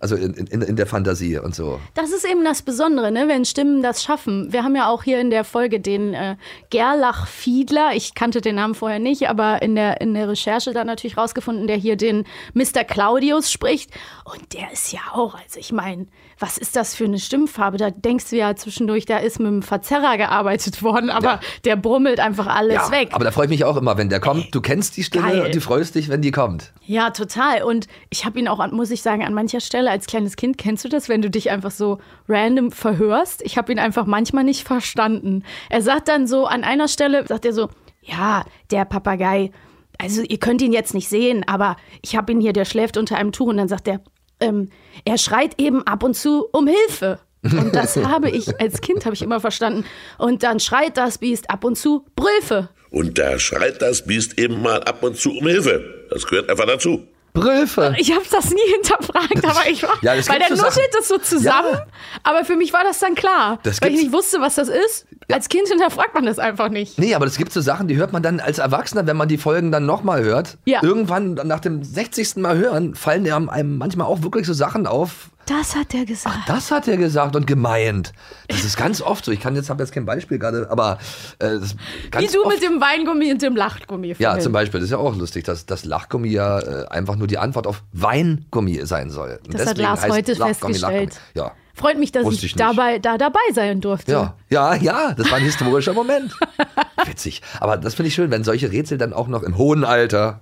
also 0.00 0.16
in, 0.16 0.34
in, 0.34 0.62
in 0.62 0.76
der 0.76 0.86
Fantasie 0.86 1.38
und 1.38 1.54
so. 1.54 1.80
Das 1.94 2.10
ist 2.12 2.24
eben 2.24 2.44
das 2.44 2.62
Besondere, 2.62 3.10
ne? 3.10 3.26
wenn 3.28 3.44
Stimmen 3.44 3.82
das 3.82 4.02
schaffen. 4.02 4.52
Wir 4.52 4.62
haben 4.64 4.76
ja 4.76 4.88
auch 4.88 5.02
hier 5.02 5.20
in 5.20 5.30
der 5.30 5.44
Folge 5.44 5.80
den 5.80 6.14
äh, 6.14 6.36
Gerlach 6.70 7.26
Fiedler, 7.26 7.90
ich 7.94 8.14
kannte 8.14 8.40
den 8.40 8.56
Namen 8.56 8.74
vorher 8.74 8.98
nicht, 8.98 9.28
aber 9.28 9.62
in 9.62 9.74
der, 9.74 10.00
in 10.00 10.14
der 10.14 10.28
Recherche 10.28 10.72
dann 10.72 10.86
natürlich 10.86 11.16
rausgefunden, 11.16 11.66
der 11.66 11.76
hier 11.76 11.96
den 11.96 12.24
Mr. 12.54 12.84
Claudius 12.84 13.50
spricht. 13.50 13.90
Und 14.24 14.52
der 14.54 14.72
ist 14.72 14.92
ja 14.92 15.00
auch, 15.12 15.34
also 15.34 15.58
ich 15.58 15.72
meine, 15.72 16.06
was 16.38 16.58
ist 16.58 16.76
das 16.76 16.94
für 16.94 17.04
eine 17.04 17.18
Stimmfarbe? 17.18 17.78
Da 17.78 17.90
denkst 17.90 18.30
du 18.30 18.36
ja 18.36 18.54
zwischendurch, 18.54 19.06
da 19.06 19.18
ist 19.18 19.38
mit 19.40 19.48
einem 19.48 19.62
Verzerrer 19.62 20.16
gearbeitet 20.16 20.82
worden, 20.82 21.10
aber 21.10 21.24
Ja. 21.28 21.40
der 21.64 21.76
brummelt 21.76 22.20
einfach 22.20 22.46
alles 22.46 22.74
Ja, 22.74 22.90
weg. 22.92 23.08
aber 23.12 23.24
da 23.24 23.30
freue 23.32 23.46
ich 23.46 23.50
mich 23.50 23.64
auch 23.64 23.76
immer, 23.76 23.96
wenn 23.98 24.08
der 24.08 24.20
kommt. 24.20 24.54
Du 24.54 24.60
kennst 24.60 24.96
die 24.96 25.02
Stimme 25.02 25.28
Geil. 25.32 25.46
und 25.46 25.54
du 25.54 25.60
freust 25.60 25.94
dich, 25.96 26.08
wenn 26.08 26.22
die 26.22 26.30
kommt. 26.30 26.72
Ja, 26.84 27.10
total. 27.10 27.62
Und 27.64 27.86
ich 28.10 28.24
habe 28.24 28.38
ihn 28.38 28.46
auch, 28.48 28.64
muss 28.70 28.90
ich 28.90 29.02
sagen, 29.02 29.24
an 29.24 29.34
mancher 29.34 29.60
Stelle 29.60 29.87
als 29.90 30.06
kleines 30.06 30.36
Kind, 30.36 30.58
kennst 30.58 30.84
du 30.84 30.88
das, 30.88 31.08
wenn 31.08 31.22
du 31.22 31.30
dich 31.30 31.50
einfach 31.50 31.70
so 31.70 31.98
random 32.28 32.70
verhörst? 32.72 33.42
Ich 33.42 33.56
habe 33.58 33.72
ihn 33.72 33.78
einfach 33.78 34.06
manchmal 34.06 34.44
nicht 34.44 34.66
verstanden. 34.66 35.44
Er 35.70 35.82
sagt 35.82 36.08
dann 36.08 36.26
so, 36.26 36.46
an 36.46 36.64
einer 36.64 36.88
Stelle, 36.88 37.26
sagt 37.26 37.44
er 37.44 37.52
so, 37.52 37.68
ja, 38.02 38.44
der 38.70 38.84
Papagei, 38.84 39.50
also 39.98 40.22
ihr 40.22 40.38
könnt 40.38 40.62
ihn 40.62 40.72
jetzt 40.72 40.94
nicht 40.94 41.08
sehen, 41.08 41.44
aber 41.46 41.76
ich 42.02 42.16
habe 42.16 42.32
ihn 42.32 42.40
hier, 42.40 42.52
der 42.52 42.64
schläft 42.64 42.96
unter 42.96 43.16
einem 43.16 43.32
Tuch. 43.32 43.48
Und 43.48 43.56
dann 43.56 43.68
sagt 43.68 43.88
er, 43.88 44.00
ähm, 44.40 44.70
er 45.04 45.18
schreit 45.18 45.60
eben 45.60 45.86
ab 45.86 46.02
und 46.02 46.14
zu 46.14 46.46
um 46.52 46.68
Hilfe. 46.68 47.18
Und 47.42 47.74
das 47.74 47.96
habe 48.04 48.30
ich 48.30 48.60
als 48.60 48.80
Kind, 48.80 49.04
habe 49.04 49.14
ich 49.14 49.22
immer 49.22 49.40
verstanden. 49.40 49.84
Und 50.18 50.42
dann 50.42 50.60
schreit 50.60 50.96
das 50.96 51.18
Biest 51.18 51.50
ab 51.50 51.64
und 51.64 51.76
zu 51.76 52.06
Brülfe. 52.16 52.70
Und 52.90 53.18
da 53.18 53.38
schreit 53.38 53.82
das 53.82 54.06
Biest 54.06 54.38
eben 54.38 54.62
mal 54.62 54.82
ab 54.84 55.02
und 55.02 55.16
zu 55.16 55.30
um 55.30 55.46
Hilfe. 55.46 56.06
Das 56.10 56.26
gehört 56.26 56.48
einfach 56.48 56.66
dazu. 56.66 57.06
Brülfe. 57.40 57.94
Ich 57.98 58.12
habe 58.12 58.24
das 58.30 58.50
nie 58.50 58.60
hinterfragt, 58.74 59.44
aber 59.44 59.68
ich 59.68 59.82
war, 59.82 59.96
Ja, 60.02 60.12
weil 60.28 60.38
der 60.38 60.50
nuschelt 60.50 60.90
das 60.92 61.08
so 61.08 61.18
zusammen. 61.18 61.72
Ja. 61.72 61.86
Aber 62.22 62.44
für 62.44 62.56
mich 62.56 62.72
war 62.72 62.84
das 62.84 62.98
dann 62.98 63.14
klar, 63.14 63.58
Das 63.62 63.80
weil 63.82 63.94
ich 63.94 64.02
nicht 64.02 64.12
wusste, 64.12 64.40
was 64.40 64.56
das 64.56 64.68
ist. 64.68 65.06
Als 65.30 65.48
Kind 65.48 65.68
hinterfragt 65.68 66.14
man 66.14 66.24
das 66.24 66.38
einfach 66.38 66.70
nicht. 66.70 66.98
Nee, 66.98 67.14
aber 67.14 67.26
es 67.26 67.36
gibt 67.36 67.52
so 67.52 67.60
Sachen, 67.60 67.86
die 67.86 67.96
hört 67.96 68.12
man 68.12 68.22
dann 68.22 68.40
als 68.40 68.58
Erwachsener, 68.58 69.06
wenn 69.06 69.16
man 69.16 69.28
die 69.28 69.36
Folgen 69.36 69.70
dann 69.70 69.84
nochmal 69.84 70.22
hört. 70.24 70.56
Ja. 70.64 70.82
Irgendwann 70.82 71.34
nach 71.34 71.60
dem 71.60 71.82
60. 71.82 72.36
Mal 72.36 72.56
hören, 72.56 72.94
fallen 72.94 73.26
einem 73.30 73.50
einem 73.50 73.76
manchmal 73.76 74.06
auch 74.06 74.22
wirklich 74.22 74.46
so 74.46 74.54
Sachen 74.54 74.86
auf. 74.86 75.30
Das 75.44 75.76
hat 75.76 75.94
er 75.94 76.04
gesagt. 76.04 76.36
Das 76.46 76.70
hat 76.70 76.88
er 76.88 76.96
gesagt 76.96 77.34
und 77.36 77.46
gemeint. 77.46 78.12
Das 78.48 78.64
ist 78.64 78.76
ganz 78.76 79.00
oft 79.00 79.24
so. 79.24 79.32
Ich 79.32 79.40
kann 79.40 79.54
jetzt, 79.54 79.70
habe 79.70 79.82
jetzt 79.82 79.92
kein 79.92 80.04
Beispiel 80.04 80.38
gerade, 80.38 80.70
aber 80.70 80.98
äh, 81.38 81.58
das 81.58 81.74
Wie 81.74 82.10
ganz 82.10 82.32
du 82.32 82.44
oft, 82.44 82.54
mit 82.54 82.62
dem 82.62 82.80
Weingummi 82.80 83.30
und 83.32 83.40
dem 83.40 83.56
Lachgummi. 83.56 84.14
Ja, 84.18 84.38
zum 84.38 84.52
Beispiel. 84.52 84.80
Das 84.80 84.86
ist 84.86 84.92
ja 84.92 84.98
auch 84.98 85.16
lustig, 85.16 85.44
dass 85.44 85.64
das 85.64 85.84
Lachgummi 85.84 86.28
ja 86.28 86.58
äh, 86.58 86.88
einfach 86.88 87.16
nur 87.16 87.26
die 87.26 87.38
Antwort 87.38 87.66
auf 87.66 87.82
Weingummi 87.92 88.84
sein 88.84 89.10
soll. 89.10 89.40
Und 89.44 89.54
Das 89.54 89.66
hat 89.66 89.78
Lars 89.78 90.06
heute 90.08 90.32
Lachgummi, 90.32 90.74
festgestellt. 90.74 91.14
Lachgummi. 91.34 91.48
Ja. 91.48 91.52
Freut 91.78 91.98
mich, 91.98 92.10
dass 92.12 92.24
Wusste 92.24 92.46
ich, 92.46 92.52
ich 92.52 92.56
dabei, 92.56 92.98
da 92.98 93.16
dabei 93.18 93.38
sein 93.52 93.80
durfte. 93.80 94.10
Ja, 94.10 94.34
ja, 94.50 94.74
ja, 94.74 95.14
das 95.14 95.30
war 95.30 95.38
ein 95.38 95.44
historischer 95.44 95.92
Moment. 95.92 96.34
Witzig. 97.06 97.40
Aber 97.60 97.76
das 97.76 97.94
finde 97.94 98.08
ich 98.08 98.14
schön, 98.14 98.30
wenn 98.30 98.42
solche 98.42 98.72
Rätsel 98.72 98.98
dann 98.98 99.12
auch 99.12 99.28
noch 99.28 99.44
im 99.44 99.56
hohen 99.56 99.84
Alter 99.84 100.40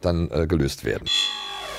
dann 0.00 0.30
äh, 0.30 0.46
gelöst 0.46 0.84
werden. 0.84 1.06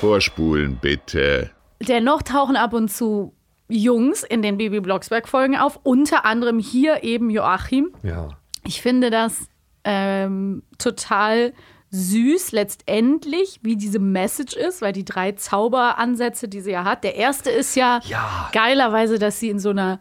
Vorspulen 0.00 0.78
bitte. 0.80 1.50
Dennoch 1.80 2.22
tauchen 2.22 2.56
ab 2.56 2.74
und 2.74 2.90
zu 2.90 3.32
Jungs 3.68 4.22
in 4.22 4.42
den 4.42 4.58
Baby 4.58 4.80
Blocksberg-Folgen 4.80 5.56
auf, 5.56 5.80
unter 5.82 6.24
anderem 6.24 6.58
hier 6.58 7.02
eben 7.04 7.30
Joachim. 7.30 7.90
Ja. 8.02 8.28
Ich 8.64 8.82
finde 8.82 9.10
das 9.10 9.48
ähm, 9.84 10.62
total 10.78 11.52
süß 11.90 12.52
letztendlich, 12.52 13.60
wie 13.62 13.76
diese 13.76 13.98
Message 13.98 14.54
ist, 14.56 14.82
weil 14.82 14.92
die 14.92 15.04
drei 15.04 15.32
Zauberansätze, 15.32 16.48
die 16.48 16.60
sie 16.60 16.72
ja 16.72 16.84
hat. 16.84 17.04
Der 17.04 17.14
erste 17.16 17.50
ist 17.50 17.74
ja, 17.76 18.00
Ja. 18.04 18.50
geilerweise, 18.52 19.18
dass 19.18 19.40
sie 19.40 19.48
in 19.48 19.58
so 19.58 19.70
einer 19.70 20.00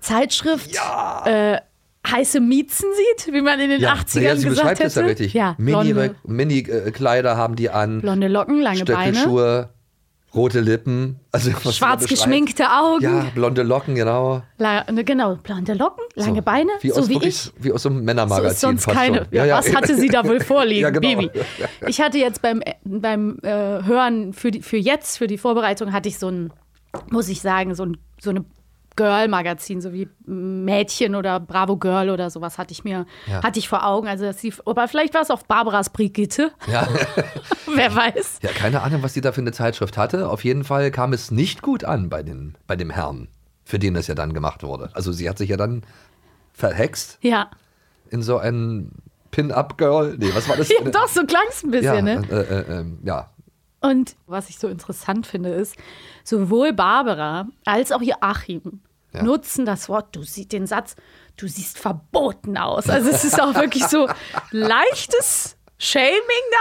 Zeitschrift 0.00 0.70
äh, 1.24 1.58
heiße 2.06 2.40
Miezen 2.40 2.86
sieht, 2.94 3.34
wie 3.34 3.42
man 3.42 3.60
in 3.60 3.70
den 3.70 3.82
80ern 3.84 4.20
ja, 4.20 4.36
sie 4.36 4.48
gesagt 4.48 4.78
hätte. 4.78 4.84
es 4.84 4.94
ja 4.94 5.02
richtig. 5.02 5.34
Ja, 5.34 5.54
Mini-Kleider 5.58 6.14
Mini, 6.24 6.62
Kleider 6.62 7.36
haben 7.36 7.56
die 7.56 7.68
an, 7.70 8.00
blonde 8.00 8.28
Locken, 8.28 8.60
lange 8.60 8.84
Beine, 8.84 9.14
Stöckelschuhe, 9.14 9.70
rote 10.34 10.60
Lippen. 10.60 11.18
Also, 11.32 11.50
schwarz 11.70 12.06
geschminkte 12.06 12.64
Augen. 12.70 13.02
Ja, 13.02 13.26
blonde 13.34 13.62
Locken, 13.62 13.94
genau. 13.94 14.42
La 14.58 14.84
ne, 14.90 15.04
genau, 15.04 15.36
blonde 15.36 15.74
Locken, 15.74 16.04
lange 16.14 16.36
So, 16.36 16.42
Beine, 16.42 16.70
wie 16.80 16.90
so 16.90 17.00
aus, 17.00 17.08
wie 17.08 17.14
wirklich, 17.14 17.52
ich. 17.56 17.64
Wie 17.64 17.72
aus 17.72 17.82
so 17.82 17.88
einem 17.88 17.98
So 17.98 18.04
Männermagazin 18.04 18.50
ist 18.50 18.60
sonst 18.60 18.86
keine. 18.88 19.18
schon. 19.18 19.26
Ja, 19.30 19.58
was 19.58 19.74
hatte 19.74 19.96
sie 19.96 20.08
da 20.08 20.26
wohl 20.26 20.40
vorliegen, 20.40 20.82
Ja, 20.82 20.90
genau. 20.90 21.20
Baby? 21.20 21.30
Ich 21.86 22.00
hatte 22.00 22.18
jetzt 22.18 22.42
beim, 22.42 22.62
beim 22.84 23.38
äh, 23.42 23.48
Hören 23.50 24.32
für, 24.32 24.50
die, 24.50 24.62
für 24.62 24.76
jetzt, 24.76 25.18
für 25.18 25.26
die 25.26 25.38
Vorbereitung, 25.38 25.92
hatte 25.92 26.08
ich 26.08 26.18
so 26.18 26.28
ein, 26.28 26.52
muss 27.10 27.28
ich 27.28 27.40
sagen, 27.40 27.74
so, 27.74 27.84
ein, 27.84 27.96
so 28.20 28.30
eine 28.30 28.44
Girl-Magazin, 28.98 29.80
so 29.80 29.92
wie 29.92 30.08
Mädchen 30.26 31.14
oder 31.14 31.40
Bravo 31.40 31.76
Girl 31.76 32.10
oder 32.10 32.28
sowas 32.30 32.58
hatte 32.58 32.72
ich 32.72 32.82
mir, 32.84 33.06
Ja. 33.26 33.42
hatte 33.42 33.58
ich 33.58 33.68
vor 33.68 33.86
Augen. 33.86 34.08
Also 34.08 34.24
dass 34.24 34.40
sie, 34.40 34.52
aber 34.66 34.88
vielleicht 34.88 35.14
war 35.14 35.22
es 35.22 35.30
auf 35.30 35.44
Barbaras 35.46 35.90
Brigitte, 35.90 36.50
Ja. 36.70 36.86
wer 37.74 37.94
weiß. 37.94 38.40
ja, 38.42 38.50
keine 38.50 38.82
Ahnung, 38.82 39.02
was 39.02 39.12
die 39.14 39.20
da 39.20 39.32
für 39.32 39.40
eine 39.40 39.52
Zeitschrift 39.52 39.96
hatte. 39.96 40.28
Auf 40.28 40.44
jeden 40.44 40.64
Fall 40.64 40.90
kam 40.90 41.12
es 41.12 41.30
nicht 41.30 41.62
gut 41.62 41.84
an 41.84 42.08
bei, 42.08 42.22
den, 42.22 42.56
bei 42.66 42.76
dem 42.76 42.90
Herrn, 42.90 43.28
für 43.64 43.78
den 43.78 43.94
das 43.94 44.06
ja 44.08 44.14
dann 44.14 44.34
gemacht 44.34 44.62
wurde. 44.62 44.90
Also 44.94 45.12
sie 45.12 45.28
hat 45.30 45.38
sich 45.38 45.50
ja 45.50 45.56
dann 45.56 45.82
verhext 46.52 47.18
Ja. 47.22 47.50
in 48.10 48.22
so 48.22 48.38
ein 48.38 48.90
Pin-Up-Girl. 49.30 50.16
Nee, 50.18 50.30
was 50.34 50.48
war 50.48 50.56
das? 50.56 50.68
ja 50.70 50.80
doch, 50.90 51.08
so 51.08 51.24
klang 51.24 51.44
es 51.48 51.62
ein 51.62 51.70
bisschen, 51.70 52.06
ja, 52.06 52.20
ne? 52.20 52.26
äh, 52.30 52.34
äh, 52.34 52.80
äh, 52.80 52.84
ja, 53.04 53.30
Und 53.80 54.16
was 54.26 54.48
ich 54.48 54.58
so 54.58 54.66
interessant 54.68 55.26
finde, 55.26 55.50
ist, 55.50 55.76
sowohl 56.24 56.72
Barbara 56.72 57.46
als 57.64 57.92
auch 57.92 58.02
Joachim 58.02 58.80
Ja. 59.14 59.22
nutzen 59.22 59.64
das 59.64 59.88
Wort, 59.88 60.14
du 60.14 60.22
siehst 60.22 60.52
den 60.52 60.66
Satz, 60.66 60.94
du 61.36 61.48
siehst 61.48 61.78
verboten 61.78 62.56
aus. 62.58 62.88
Also 62.90 63.08
es 63.10 63.24
ist 63.24 63.40
auch 63.40 63.54
wirklich 63.54 63.84
so 63.86 64.06
leichtes 64.50 65.56
Shaming 65.78 66.12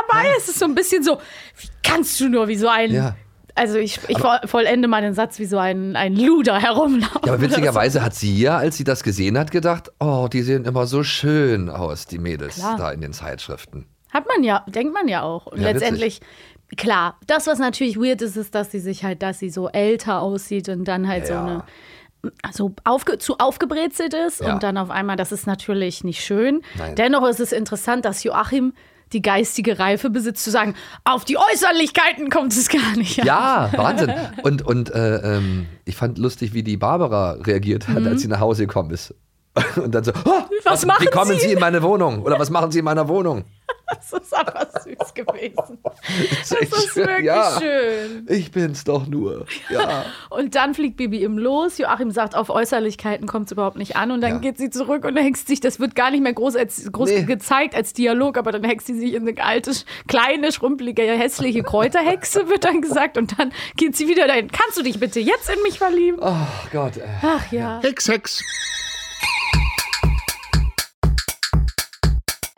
dabei. 0.08 0.28
Es 0.38 0.48
ist 0.48 0.60
so 0.60 0.66
ein 0.66 0.76
bisschen 0.76 1.04
so, 1.04 1.18
wie 1.58 1.68
kannst 1.84 2.20
du 2.20 2.30
nur 2.30 2.48
wie 2.48 2.56
so 2.58 2.68
ein. 2.68 2.92
Ja. 2.94 3.16
Also 3.56 3.80
ich, 3.80 4.00
ich 4.08 4.20
vollende 4.46 4.88
mal 4.88 5.02
den 5.02 5.16
Satz 5.16 5.40
wie 5.40 5.46
so 5.46 5.58
ein, 5.58 5.96
ein 5.96 6.16
Luder 6.16 6.62
herumlaufen. 6.62 7.22
Ja, 7.26 7.34
aber 7.34 7.42
witzigerweise 7.42 8.04
hat 8.04 8.14
sie 8.14 8.38
ja, 8.40 8.58
als 8.58 8.78
sie 8.78 8.84
das 8.84 9.02
gesehen 9.04 9.36
hat, 9.38 9.50
gedacht, 9.50 9.92
oh, 10.00 10.28
die 10.32 10.44
sehen 10.44 10.66
immer 10.66 10.86
so 10.86 11.02
schön 11.04 11.68
aus, 11.68 12.06
die 12.06 12.20
Mädels 12.20 12.56
Klar. 12.56 12.78
da 12.78 12.92
in 12.92 13.02
den 13.02 13.14
Zeitschriften. 13.14 13.88
Hat 14.12 14.28
man 14.28 14.44
ja, 14.44 14.64
denkt 14.68 14.94
man 14.94 15.08
ja 15.08 15.24
auch. 15.24 15.48
Und 15.48 15.60
Ja, 15.60 15.72
letztendlich, 15.72 16.22
klar, 16.78 17.18
das, 17.26 17.48
was 17.48 17.58
natürlich 17.58 17.98
weird 17.98 18.22
ist, 18.22 18.38
ist, 18.38 18.54
dass 18.54 18.70
sie 18.70 18.80
sich 18.80 19.04
halt, 19.04 19.24
dass 19.24 19.40
sie 19.40 19.50
so 19.50 19.70
älter 19.70 20.22
aussieht 20.22 20.70
und 20.70 20.86
dann 20.86 21.08
halt 21.08 21.28
Ja. 21.28 21.28
so 21.28 21.34
eine 21.34 21.64
so 22.52 22.74
aufge, 22.84 23.18
zu 23.18 23.38
aufgebrezelt 23.40 24.14
ist 24.14 24.42
Ja. 24.42 24.54
und 24.54 24.64
dann 24.64 24.78
auf 24.78 24.90
einmal, 24.90 25.16
das 25.16 25.32
ist 25.32 25.48
natürlich 25.48 26.04
nicht 26.04 26.24
schön. 26.24 26.62
Nein. 26.78 26.96
Dennoch 26.96 27.28
ist 27.28 27.40
es 27.40 27.52
interessant, 27.52 28.06
dass 28.06 28.24
Joachim 28.24 28.74
die 29.14 29.22
geistige 29.22 29.80
Reife 29.80 30.10
besitzt, 30.10 30.44
zu 30.44 30.52
sagen, 30.52 30.76
auf 31.06 31.24
die 31.24 31.38
Äußerlichkeiten 31.38 32.30
kommt 32.30 32.52
es 32.52 32.68
gar 32.68 32.96
nicht 32.98 33.20
an. 33.22 33.26
Ja, 33.26 33.70
Wahnsinn. 33.78 34.14
Und, 34.44 34.62
und 34.64 34.94
äh, 34.94 35.38
ähm, 35.38 35.66
ich 35.86 35.96
fand 35.96 36.18
lustig, 36.18 36.54
wie 36.54 36.62
die 36.64 36.76
Barbara 36.76 37.38
reagiert 37.42 37.88
hat, 37.88 38.06
als 38.06 38.22
sie 38.22 38.28
nach 38.28 38.42
Hause 38.42 38.68
gekommen 38.68 38.92
ist. 38.92 39.16
Und 39.84 39.92
dann 39.94 40.04
so, 40.04 40.12
oh. 40.26 40.42
Was 40.64 40.86
machen 40.86 41.06
wie 41.06 41.10
kommen 41.10 41.34
Sie? 41.40 41.48
Sie 41.48 41.54
in 41.54 41.60
meine 41.60 41.82
Wohnung? 41.84 42.24
Oder 42.24 42.40
was 42.40 42.50
machen 42.50 42.72
Sie 42.72 42.80
in 42.80 42.86
meiner 42.86 43.08
Wohnung? 43.08 43.44
Das 43.90 44.12
ist 44.22 44.34
aber 44.36 44.68
süß 44.84 45.14
gewesen. 45.14 45.78
Das 45.82 46.50
Das 46.50 46.60
ist 46.60 46.96
wirklich 46.98 47.24
ja, 47.26 47.58
schön. 47.58 48.26
Ich 48.28 48.52
bin's 48.52 48.84
doch 48.84 49.08
nur. 49.08 49.46
Ja. 49.70 50.04
Und 50.30 50.56
dann 50.56 50.74
fliegt 50.74 50.98
Bibi 50.98 51.24
ihm 51.24 51.38
los. 51.38 51.78
Joachim 51.78 52.12
sagt, 52.12 52.36
auf 52.36 52.50
Äußerlichkeiten 52.50 53.28
kommt 53.28 53.46
es 53.46 53.54
überhaupt 53.54 53.78
nicht 53.78 53.96
an. 53.96 54.12
Und 54.12 54.20
dann 54.20 54.34
Ja. 54.34 54.38
geht 54.40 54.58
sie 54.58 54.70
zurück 54.70 55.06
und 55.06 55.16
hext 55.16 55.48
sich, 55.48 55.62
das 55.62 55.80
wird 55.80 55.96
gar 55.96 56.12
nicht 56.12 56.22
mehr 56.22 56.34
groß, 56.34 56.58
als, 56.58 56.92
groß 56.92 57.10
Nee. 57.12 57.24
gezeigt 57.24 57.76
als 57.76 57.94
Dialog, 57.94 58.38
aber 58.38 58.52
dann 58.52 58.66
hext 58.66 58.88
sie 58.88 59.00
sich 59.00 59.14
in 59.14 59.26
eine 59.26 59.42
alte, 59.42 59.72
kleine, 60.10 60.52
schrumpelige, 60.52 61.04
hässliche 61.04 61.64
Kräuterhexe, 61.64 62.50
wird 62.50 62.66
dann 62.66 62.82
gesagt. 62.82 63.18
Und 63.18 63.40
dann 63.40 63.54
geht 63.78 63.96
sie 63.96 64.10
wieder 64.10 64.28
dahin. 64.28 64.50
Kannst 64.52 64.78
du 64.78 64.84
dich 64.84 65.00
bitte 65.00 65.22
jetzt 65.22 65.50
in 65.50 65.62
mich 65.64 65.78
verlieben? 65.78 66.20
Oh 66.22 66.36
Gott. 66.74 66.98
Äh. 66.98 67.04
Ach 67.22 67.50
ja. 67.54 67.80
Hex, 67.82 68.10
Hex. 68.10 68.44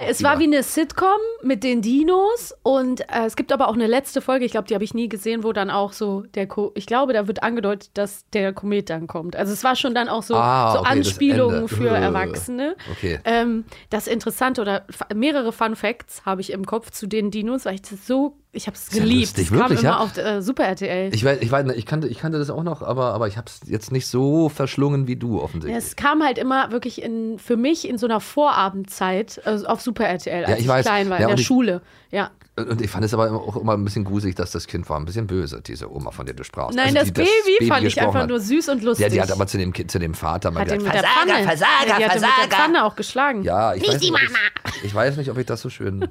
Es 0.07 0.23
war 0.23 0.39
wie 0.39 0.45
eine 0.45 0.63
Sitcom 0.63 1.07
mit 1.41 1.63
den 1.63 1.81
Dinos 1.81 2.55
und 2.63 3.01
äh, 3.01 3.25
es 3.25 3.35
gibt 3.35 3.51
aber 3.51 3.67
auch 3.67 3.73
eine 3.73 3.85
letzte 3.87 4.21
Folge, 4.21 4.45
ich 4.45 4.51
glaube, 4.51 4.67
die 4.67 4.73
habe 4.73 4.83
ich 4.83 4.93
nie 4.93 5.09
gesehen, 5.09 5.43
wo 5.43 5.51
dann 5.51 5.69
auch 5.69 5.91
so 5.91 6.21
der, 6.35 6.47
Ko 6.47 6.71
ich 6.75 6.85
glaube, 6.85 7.11
da 7.13 7.27
wird 7.27 7.43
angedeutet, 7.43 7.91
dass 7.95 8.23
der 8.31 8.53
Komet 8.53 8.89
dann 8.89 9.07
kommt. 9.07 9.35
Also 9.35 9.51
es 9.51 9.63
war 9.63 9.75
schon 9.75 9.93
dann 9.93 10.07
auch 10.07 10.23
so, 10.23 10.35
Ah, 10.35 10.71
so 10.73 10.79
okay, 10.79 10.89
Anspielungen 10.89 11.55
Ende. 11.63 11.67
für 11.75 11.89
Erwachsene. 11.89 12.75
okay. 12.91 13.19
Ähm, 13.25 13.65
das 13.89 14.07
Interessante 14.07 14.61
oder 14.61 14.85
mehrere 15.13 15.51
Fun 15.51 15.75
Facts 15.75 16.25
habe 16.25 16.41
ich 16.41 16.51
im 16.53 16.65
Kopf 16.65 16.91
zu 16.91 17.05
den 17.07 17.29
Dinos, 17.29 17.65
weil 17.65 17.75
ich 17.75 17.81
das 17.81 18.07
so, 18.07 18.37
ich 18.51 18.65
habe 18.67 18.75
es 18.75 18.91
ja 18.91 18.99
geliebt. 19.03 19.19
lustig, 19.21 19.43
es 19.45 19.49
kam 19.51 19.59
wirklich, 19.59 19.79
immer 19.81 19.89
ja? 19.89 19.97
auf 19.99 20.17
äh, 20.17 20.41
Super 20.41 20.63
RTL. 20.65 21.13
Ich, 21.13 21.23
weiß, 21.23 21.37
ich, 21.41 21.51
weiß, 21.51 21.67
ich, 21.75 21.85
kannte, 21.85 22.07
ich 22.07 22.17
kannte 22.19 22.39
das 22.39 22.49
auch 22.49 22.63
noch, 22.63 22.81
aber, 22.81 23.13
aber 23.13 23.27
ich 23.27 23.37
habe 23.37 23.47
es 23.47 23.61
jetzt 23.69 23.91
nicht 23.91 24.07
so 24.07 24.49
verschlungen 24.49 25.07
wie 25.07 25.15
du 25.15 25.39
offensichtlich. 25.41 25.77
Es 25.83 25.95
kam 25.95 26.23
halt 26.23 26.37
immer 26.37 26.71
wirklich 26.71 27.01
in, 27.01 27.37
für 27.39 27.57
mich 27.57 27.87
in 27.87 27.97
so 27.97 28.07
einer 28.07 28.19
Vorabendzeit 28.19 29.41
also 29.45 29.65
auf 29.67 29.81
Super 29.81 30.05
RTL, 30.05 30.45
als 30.45 30.49
Ja, 30.49 30.55
ich 30.55 30.61
ich, 30.63 30.67
weiß. 30.67 30.85
klein 30.85 31.09
war, 31.09 31.17
Ja, 31.19 31.25
in 31.25 31.35
der 31.35 31.39
ich- 31.39 31.45
Schule. 31.45 31.81
Ja. 32.11 32.31
Und 32.57 32.81
ich 32.81 32.89
fand 32.89 33.05
es 33.05 33.13
aber 33.13 33.31
auch 33.31 33.55
immer 33.55 33.73
ein 33.77 33.85
bisschen 33.85 34.03
gruselig, 34.03 34.35
dass 34.35 34.51
das 34.51 34.67
Kind 34.67 34.89
war 34.89 34.99
ein 34.99 35.05
bisschen 35.05 35.27
böse, 35.27 35.61
diese 35.65 35.89
Oma, 35.89 36.11
von 36.11 36.25
der 36.25 36.35
du 36.35 36.43
sprachst. 36.43 36.75
Nein, 36.75 36.87
Also 36.97 37.09
das, 37.11 37.25
die 37.25 37.31
Baby, 37.57 37.67
fand 37.71 37.85
ich 37.85 38.01
einfach 38.01 38.21
hat. 38.21 38.29
nur 38.29 38.41
süß 38.41 38.67
und 38.67 38.83
lustig. 38.83 39.05
Ja, 39.05 39.09
die 39.09 39.21
hat 39.21 39.31
aber 39.31 39.47
zu 39.47 39.57
dem, 39.57 39.73
zu 39.87 39.97
dem 39.97 40.13
Vater 40.13 40.51
mal 40.51 40.61
Hat 40.61 40.67
gesagt, 40.67 40.83
Versager, 40.83 41.07
Pfanne. 41.31 41.43
Versager, 41.47 41.69
ja, 41.85 41.85
die 41.85 41.91
hat 41.93 41.99
ihn 41.99 42.03
mit 42.03 42.11
der 42.11 42.19
Versager. 42.19 42.55
Pfanne 42.63 42.83
auch 42.85 42.95
geschlagen. 42.97 43.43
Ja, 43.43 43.73
ich 43.75 43.81
Nicht 43.83 43.93
weiß, 43.93 43.99
die 44.01 44.11
nicht, 44.11 44.23
ob 44.23 44.29
Mama. 44.29 44.39
Ich, 44.79 44.83
ich 44.83 44.95
weiß 44.95 45.15
nicht, 45.15 45.29
ob 45.31 45.37
ich 45.37 45.45
das 45.45 45.61
so 45.61 45.69
schön 45.69 46.09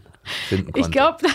finden 0.48 0.72
konnte. 0.72 0.80
ich 0.88 0.90
glaube, 0.90 1.18
das 1.20 1.32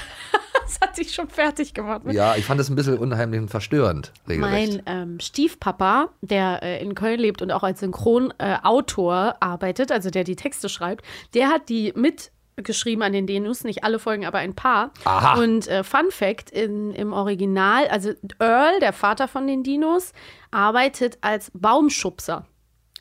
hat 0.94 1.06
sich 1.06 1.14
schon 1.14 1.28
fertig 1.30 1.74
gemacht. 1.74 2.02
Ja, 2.12 2.36
ich 2.36 2.46
fand 2.46 2.60
es 2.62 2.70
ein 2.70 2.76
bisschen 2.76 2.98
unheimlich 2.98 3.42
und 3.42 3.50
verstörend, 3.50 4.12
regelrecht. 4.28 4.84
Mein 4.86 5.02
ähm, 5.02 5.20
Stiefpapa, 5.20 6.10
der 6.22 6.62
äh, 6.62 6.82
in 6.84 6.96
Köln 6.96 7.20
lebt 7.20 7.42
und 7.42 7.52
auch 7.52 7.64
als 7.64 7.80
Synchronautor 7.80 9.30
äh, 9.30 9.34
arbeitet, 9.40 9.92
also 9.92 10.10
der 10.10 10.24
die 10.24 10.36
Texte 10.36 10.70
schreibt, 10.70 11.06
der 11.34 11.50
hat 11.50 11.70
die 11.70 11.94
mitgeschrieben 11.96 13.04
an 13.04 13.14
den 13.14 13.28
Denus, 13.28 13.64
nicht 13.64 13.84
alle 13.84 14.00
Folgen, 14.00 14.26
aber 14.26 14.38
ein 14.38 14.54
paar. 14.54 14.92
Aha. 15.06 15.42
Und 15.42 15.68
äh, 15.68 15.84
Fun 15.84 16.12
Fact, 16.12 16.52
in, 16.52 16.92
im 16.92 17.14
Original, 17.14 17.88
also 17.88 18.12
Earl, 18.40 18.80
der 18.80 18.94
Vater 18.94 19.28
von 19.28 19.48
den 19.48 19.64
Dinos, 19.64 20.14
arbeitet 20.52 21.18
als 21.22 21.52
Baumschubser. 21.54 22.46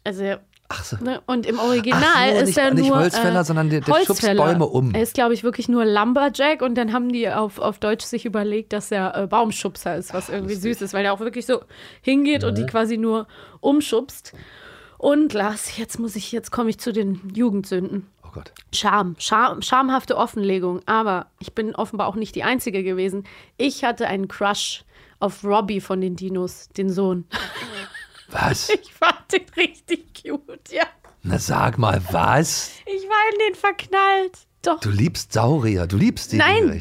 Also 0.05 0.37
Ach 0.75 0.85
so. 0.85 0.97
Ne? 1.05 1.21
Und 1.27 1.45
im 1.47 1.59
Original 1.59 2.03
Ach 2.03 2.29
so, 2.31 2.37
ist 2.41 2.47
nicht- 2.47 2.59
er 2.59 2.73
nicht 2.75 2.89
nur 2.89 2.99
Holzfäller, 2.99 3.41
äh, 3.41 3.45
sondern 3.45 3.69
der- 3.71 3.83
der 3.83 3.95
schubst. 4.07 4.23
Bäume 4.23 4.67
um. 4.67 4.95
Er 4.95 5.03
ist, 5.03 5.15
glaube 5.15 5.35
ich, 5.35 5.45
wirklich 5.45 5.69
nur 5.69 5.85
Lumberjack 5.85 6.63
und 6.63 6.77
dann 6.77 6.93
haben 6.93 7.13
die 7.13 7.29
auf, 7.29 7.59
auf 7.59 7.79
Deutsch 7.79 8.05
sich 8.05 8.25
überlegt, 8.25 8.73
dass 8.73 8.91
er 8.91 9.15
äh, 9.17 9.27
Baumschubser 9.27 9.97
ist, 9.97 10.15
was 10.15 10.29
irgendwie 10.31 10.55
süß 10.55 10.81
ist, 10.81 10.95
weil 10.95 11.05
er 11.05 11.13
auch 11.13 11.21
wirklich 11.21 11.45
so 11.47 11.61
hingeht 12.01 12.43
und 12.45 12.57
die 12.57 12.65
quasi 12.67 12.97
nur 12.97 13.27
umschubst. 13.61 14.33
Und 14.99 15.33
Lars, 15.33 15.77
jetzt 15.77 15.99
muss 15.99 16.17
ich, 16.17 16.33
jetzt 16.33 16.51
komme 16.53 16.71
ich 16.71 16.79
zu 16.79 16.93
den 16.93 17.21
Jugendsünden. 17.35 18.07
Oh 18.25 18.29
Gott. 18.33 18.53
Scham, 18.73 19.17
Scham, 19.19 19.61
schamhafte 19.61 20.17
Offenlegung. 20.17 20.81
Aber 20.87 21.27
ich 21.39 21.53
bin 21.55 21.75
offenbar 21.75 22.07
auch 22.07 22.15
nicht 22.15 22.35
die 22.35 22.45
Einzige 22.45 22.83
gewesen. 22.83 23.25
Ich 23.59 23.85
hatte 23.85 24.07
einen 24.07 24.29
Crush 24.29 24.85
auf 25.19 25.45
Robbie 25.45 25.81
von 25.81 26.01
den 26.01 26.17
Dinos, 26.17 26.69
den 26.77 26.89
Sohn. 26.89 27.25
Was? 28.33 28.69
Ich 28.71 28.93
fand 28.93 29.15
den 29.33 29.43
richtig 29.57 30.07
cute, 30.23 30.71
ja. 30.73 30.85
Na 31.23 31.39
sag 31.39 31.79
mal, 31.79 32.01
was? 32.11 32.71
Ich 32.87 33.03
war 33.09 33.33
in 33.33 33.39
den 33.49 33.55
verknallt. 33.55 34.39
Doch. 34.65 34.79
Du 34.79 34.91
liebst 34.91 35.33
Saurier, 35.33 35.89
du 35.89 35.97
liebst 35.97 36.31
die. 36.31 36.37
Nein, 36.37 36.81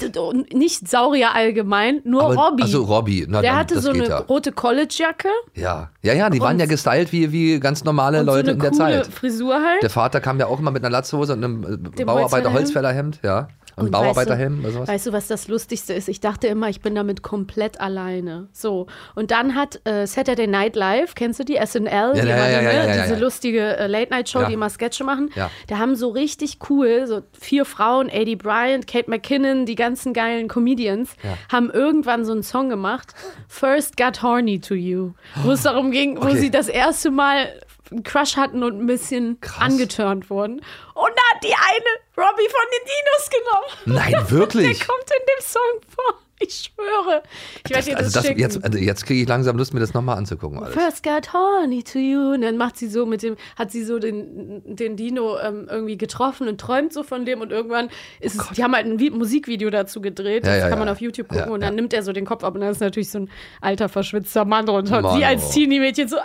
nicht 0.54 0.88
Saurier 0.88 1.34
allgemein, 1.34 2.02
nur 2.04 2.24
Aber- 2.26 2.36
Robbie. 2.36 2.62
Also 2.62 2.84
Robbie, 2.84 3.26
na, 3.28 3.42
Der 3.42 3.52
dann, 3.52 3.60
hatte 3.60 3.82
so 3.82 3.90
eine 3.90 4.08
ja. 4.08 4.18
rote 4.20 4.52
Collegejacke 4.52 5.30
Ja, 5.56 5.90
ja, 6.04 6.14
ja, 6.14 6.30
die 6.30 6.40
waren 6.40 6.54
Und- 6.54 6.60
ja 6.60 6.68
gestylt 6.68 7.12
wie, 7.12 7.32
wie 7.32 7.60
ganz 7.60 7.84
normale 7.84 8.20
und 8.20 8.28
Leute 8.28 8.52
so 8.52 8.52
eine 8.52 8.52
in 8.52 8.60
der 8.60 8.70
coole 8.70 9.02
Zeit. 9.04 9.08
Frisur 9.14 9.56
halt. 9.56 9.82
Der 9.82 9.90
Vater 9.90 10.22
kam 10.22 10.40
ja 10.40 10.46
auch 10.46 10.60
immer 10.60 10.70
mit 10.70 10.84
einer 10.84 10.92
Latzhose 10.92 11.34
und 11.34 11.44
einem 11.44 11.64
äh, 11.64 11.90
Dem 11.98 12.06
Bauarbeiter-Holzfällerhemd, 12.06 13.20
ja. 13.24 13.48
Und, 13.82 13.88
Und 13.88 13.92
Bauarbeiterhemd 13.92 14.58
weißt 14.58 14.64
oder 14.64 14.68
du, 14.70 14.74
sowas. 14.74 14.88
weißt 14.90 15.08
du, 15.08 15.12
was 15.14 15.28
das 15.28 15.48
Lustigste 15.48 15.94
ist? 15.94 16.08
Ich 16.08 16.20
dachte 16.20 16.48
immer, 16.48 16.70
ich 16.70 16.82
bin 16.82 16.96
damit 16.96 17.22
komplett 17.22 17.80
alleine. 17.82 18.48
So. 18.54 18.88
Und 19.16 19.32
dann 19.32 19.56
hat 19.56 19.80
äh, 19.86 20.06
Saturday 20.08 20.48
Night 20.48 20.76
Live, 20.76 21.16
kennst 21.16 21.40
du 21.40 21.44
die? 21.46 21.58
SNL, 21.64 21.88
Ja, 21.90 22.12
die 22.14 22.18
ja, 22.20 22.24
immer 22.24 22.50
ja, 22.50 22.50
ja, 22.50 22.62
ne, 22.62 22.74
ja, 22.90 22.96
ja, 22.96 23.04
diese 23.04 23.16
lustige 23.20 23.78
äh, 23.78 23.88
Late-Night-Show, 23.88 24.46
die 24.46 24.54
immer 24.54 24.70
Sketche 24.70 25.04
machen. 25.04 25.30
Ja. 25.36 25.50
Da 25.68 25.78
haben 25.78 25.96
so 25.96 26.10
richtig 26.10 26.58
cool, 26.70 27.06
so 27.08 27.22
vier 27.40 27.66
Frauen, 27.66 28.10
Eddie 28.10 28.36
Bryant, 28.36 28.88
Kate 28.88 29.10
McKinnon, 29.10 29.66
die 29.66 29.76
ganzen 29.76 30.14
geilen 30.14 30.48
Comedians, 30.48 31.16
haben 31.52 31.70
irgendwann 31.70 32.26
so 32.26 32.32
einen 32.32 32.44
Song 32.44 32.70
gemacht, 32.70 33.14
First 33.48 33.98
Got 33.98 34.22
Horny 34.24 34.60
to 34.60 34.74
You, 34.74 35.12
wo 35.44 35.52
es 35.52 35.62
darum 35.64 35.92
ging, 35.92 36.18
wo 36.18 36.22
Okay. 36.26 36.38
sie 36.38 36.52
das 36.52 36.68
erste 36.68 37.12
Mal 37.12 37.48
einen 37.92 38.04
Crush 38.04 38.38
hatten 38.38 38.64
und 38.64 38.80
ein 38.80 38.88
bisschen 38.88 39.40
Krass. 39.42 39.62
angeturnt 39.62 40.30
wurden. 40.30 40.56
Und 40.56 41.12
da 41.16 41.36
hat 41.36 41.44
die 41.44 41.54
eine 41.54 42.26
Robbie 42.26 42.48
von 42.50 42.66
den 42.72 42.86
Dinos 42.88 43.30
genommen. 43.30 43.98
Nein, 44.00 44.12
Der 44.12 44.32
wirklich? 44.32 44.80
kommt 44.88 45.04
in 45.04 45.26
dem 45.26 45.44
Song 45.46 45.82
vor. 45.96 46.20
Ich 46.44 46.72
schwöre. 46.74 47.22
Ich 47.64 47.70
werde 47.70 47.84
dir 47.86 47.92
das, 47.98 48.04
also 48.06 48.18
das 48.20 48.26
schicken. 48.26 48.40
jetzt, 48.40 48.64
also 48.64 48.76
jetzt 48.80 49.06
kriege 49.06 49.22
ich 49.22 49.28
langsam 49.28 49.58
Lust, 49.58 49.76
mir 49.76 49.80
das 49.80 49.94
nochmal 49.94 50.18
anzugucken. 50.18 50.58
Alles. 50.58 50.74
First 50.74 51.04
got 51.04 51.32
horny 51.34 51.84
to 51.84 52.00
you. 52.00 52.34
Und 52.34 52.42
dann 52.42 52.58
macht 52.58 52.78
sie 52.78 52.88
so 52.88 53.06
mit 53.06 53.22
dem, 53.22 53.36
hat 53.56 53.70
sie 53.70 53.84
so 53.84 54.00
den, 54.00 54.64
den 54.66 54.96
Dino 54.98 55.38
ähm, 55.38 55.68
irgendwie 55.70 55.98
getroffen 56.00 56.48
und 56.48 56.60
träumt 56.60 56.94
so 56.94 57.04
von 57.04 57.26
dem 57.28 57.42
und 57.42 57.52
irgendwann 57.52 57.92
ist 58.22 58.42
es, 58.42 58.50
die 58.58 58.64
haben 58.64 58.74
halt 58.74 58.88
ein 58.88 58.98
Vi- 58.98 59.12
Musikvideo 59.12 59.70
dazu 59.70 60.02
gedreht. 60.02 60.44
Ja, 60.44 60.54
das 60.54 60.64
ja, 60.64 60.70
kann 60.70 60.80
man 60.80 60.88
ja. 60.88 60.94
auf 60.94 61.00
YouTube 61.02 61.28
gucken 61.28 61.52
und 61.52 61.62
dann 61.62 61.76
nimmt 61.76 61.94
er 61.94 62.02
so 62.02 62.12
den 62.12 62.26
Kopf 62.26 62.44
ab 62.44 62.56
und 62.56 62.62
dann 62.62 62.72
ist 62.72 62.82
natürlich 62.82 63.12
so 63.12 63.20
ein 63.20 63.30
alter, 63.62 63.88
verschwitzter 63.88 64.44
Mann 64.44 64.66
drunter. 64.66 64.98
Und 64.98 65.04
Mann, 65.04 65.18
sie 65.20 65.26
als 65.26 65.44
oh. 65.48 65.54
Teenie-Mädchen 65.54 66.08
so, 66.08 66.16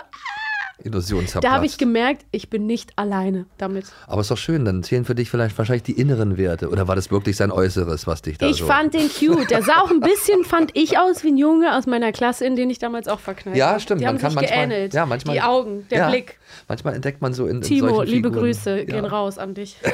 Illusion 0.83 1.25
da 1.41 1.53
habe 1.53 1.65
ich 1.65 1.77
gemerkt, 1.77 2.25
ich 2.31 2.49
bin 2.49 2.67
nicht 2.67 2.91
alleine 2.97 3.47
damit. 3.57 3.85
Aber 4.05 4.21
ist 4.21 4.29
doch 4.29 4.37
schön, 4.37 4.63
dann 4.63 4.83
zählen 4.83 5.05
für 5.05 5.15
dich 5.15 5.29
vielleicht 5.29 5.57
wahrscheinlich 5.57 5.83
die 5.83 5.93
inneren 5.93 6.37
Werte. 6.37 6.69
Oder 6.69 6.87
war 6.87 6.95
das 6.95 7.09
wirklich 7.09 7.35
sein 7.35 7.51
Äußeres, 7.51 8.05
was 8.05 8.21
dich 8.21 8.37
da 8.37 8.47
Ich 8.47 8.57
so... 8.57 8.67
fand 8.67 8.93
den 8.93 9.09
cute. 9.09 9.49
Der 9.49 9.63
sah 9.63 9.81
auch 9.81 9.89
ein 9.89 10.01
bisschen, 10.01 10.43
fand 10.43 10.71
ich 10.75 10.99
aus 10.99 11.23
wie 11.23 11.29
ein 11.29 11.37
Junge 11.37 11.75
aus 11.75 11.87
meiner 11.87 12.11
Klasse, 12.11 12.45
in 12.45 12.55
den 12.55 12.69
ich 12.69 12.77
damals 12.77 13.07
auch 13.07 13.19
verknallt 13.19 13.57
ja, 13.57 13.71
war. 13.71 13.79
stimmt. 13.79 14.01
Die 14.01 14.05
man 14.05 14.15
haben 14.15 14.21
kann 14.21 14.31
sich 14.31 14.41
manchmal, 14.41 14.67
geähnelt. 14.67 14.93
Ja, 14.93 15.05
manchmal, 15.05 15.35
Die 15.35 15.41
Augen, 15.41 15.87
der 15.89 15.97
ja, 15.97 16.09
Blick. 16.09 16.39
Manchmal 16.67 16.95
entdeckt 16.95 17.21
man 17.21 17.33
so 17.33 17.47
in, 17.47 17.57
in 17.57 17.61
Timo, 17.63 18.03
liebe 18.03 18.29
Figuren. 18.29 18.33
Grüße 18.33 18.77
ja. 18.79 18.85
gehen 18.85 19.05
raus 19.05 19.37
an 19.37 19.53
dich. 19.53 19.77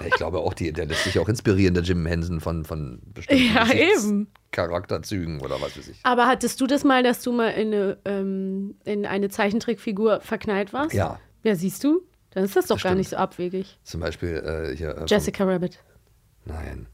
Ja, 0.00 0.08
Ich 0.08 0.14
glaube 0.14 0.38
auch, 0.38 0.54
die, 0.54 0.72
der 0.72 0.86
lässt 0.86 1.04
sich 1.04 1.18
auch 1.18 1.28
inspirieren, 1.28 1.74
der 1.74 1.82
Jim 1.82 2.06
Henson 2.06 2.40
von, 2.40 2.64
von 2.64 3.00
bestimmten 3.14 3.54
Ja, 3.54 3.72
eben. 3.72 4.26
Charakterzügen 4.52 5.40
oder 5.40 5.60
was 5.60 5.76
weiß 5.76 5.88
ich. 5.88 5.98
Aber 6.04 6.26
hattest 6.26 6.60
du 6.60 6.66
das 6.66 6.84
mal, 6.84 7.02
dass 7.02 7.22
du 7.22 7.32
mal 7.32 7.48
in 7.48 7.68
eine, 7.74 7.96
ähm, 8.04 8.76
in 8.84 9.06
eine 9.06 9.28
Zeichentrickfigur 9.30 10.20
verknallt 10.20 10.72
warst? 10.72 10.94
Ja. 10.94 11.18
Ja, 11.42 11.54
siehst 11.56 11.82
du? 11.84 12.02
Dann 12.30 12.44
ist 12.44 12.54
das 12.56 12.66
doch 12.66 12.76
Das 12.76 12.82
gar 12.84 12.90
stimmt. 12.90 12.98
nicht 12.98 13.10
so 13.10 13.16
abwegig. 13.16 13.78
Zum 13.82 14.00
Beispiel 14.00 14.36
äh, 14.72 14.76
hier. 14.76 14.90
Äh, 14.90 14.98
vom, 14.98 15.06
Jessica 15.06 15.44
Rabbit. 15.44 15.78
nein, 16.44 16.86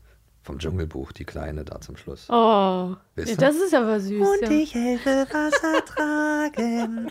vom 0.42 0.58
Dschungelbuch, 0.58 1.12
die 1.12 1.24
Kleine 1.24 1.64
da 1.64 1.80
zum 1.80 1.96
Schluss. 1.96 2.26
Oh, 2.30 2.32
ja, 2.32 2.96
das 3.36 3.56
ist 3.56 3.74
aber 3.74 4.00
süß. 4.00 4.26
ja. 4.40 4.48
helfe 4.48 5.26
Wasser 5.30 5.84
tragen. 5.84 7.10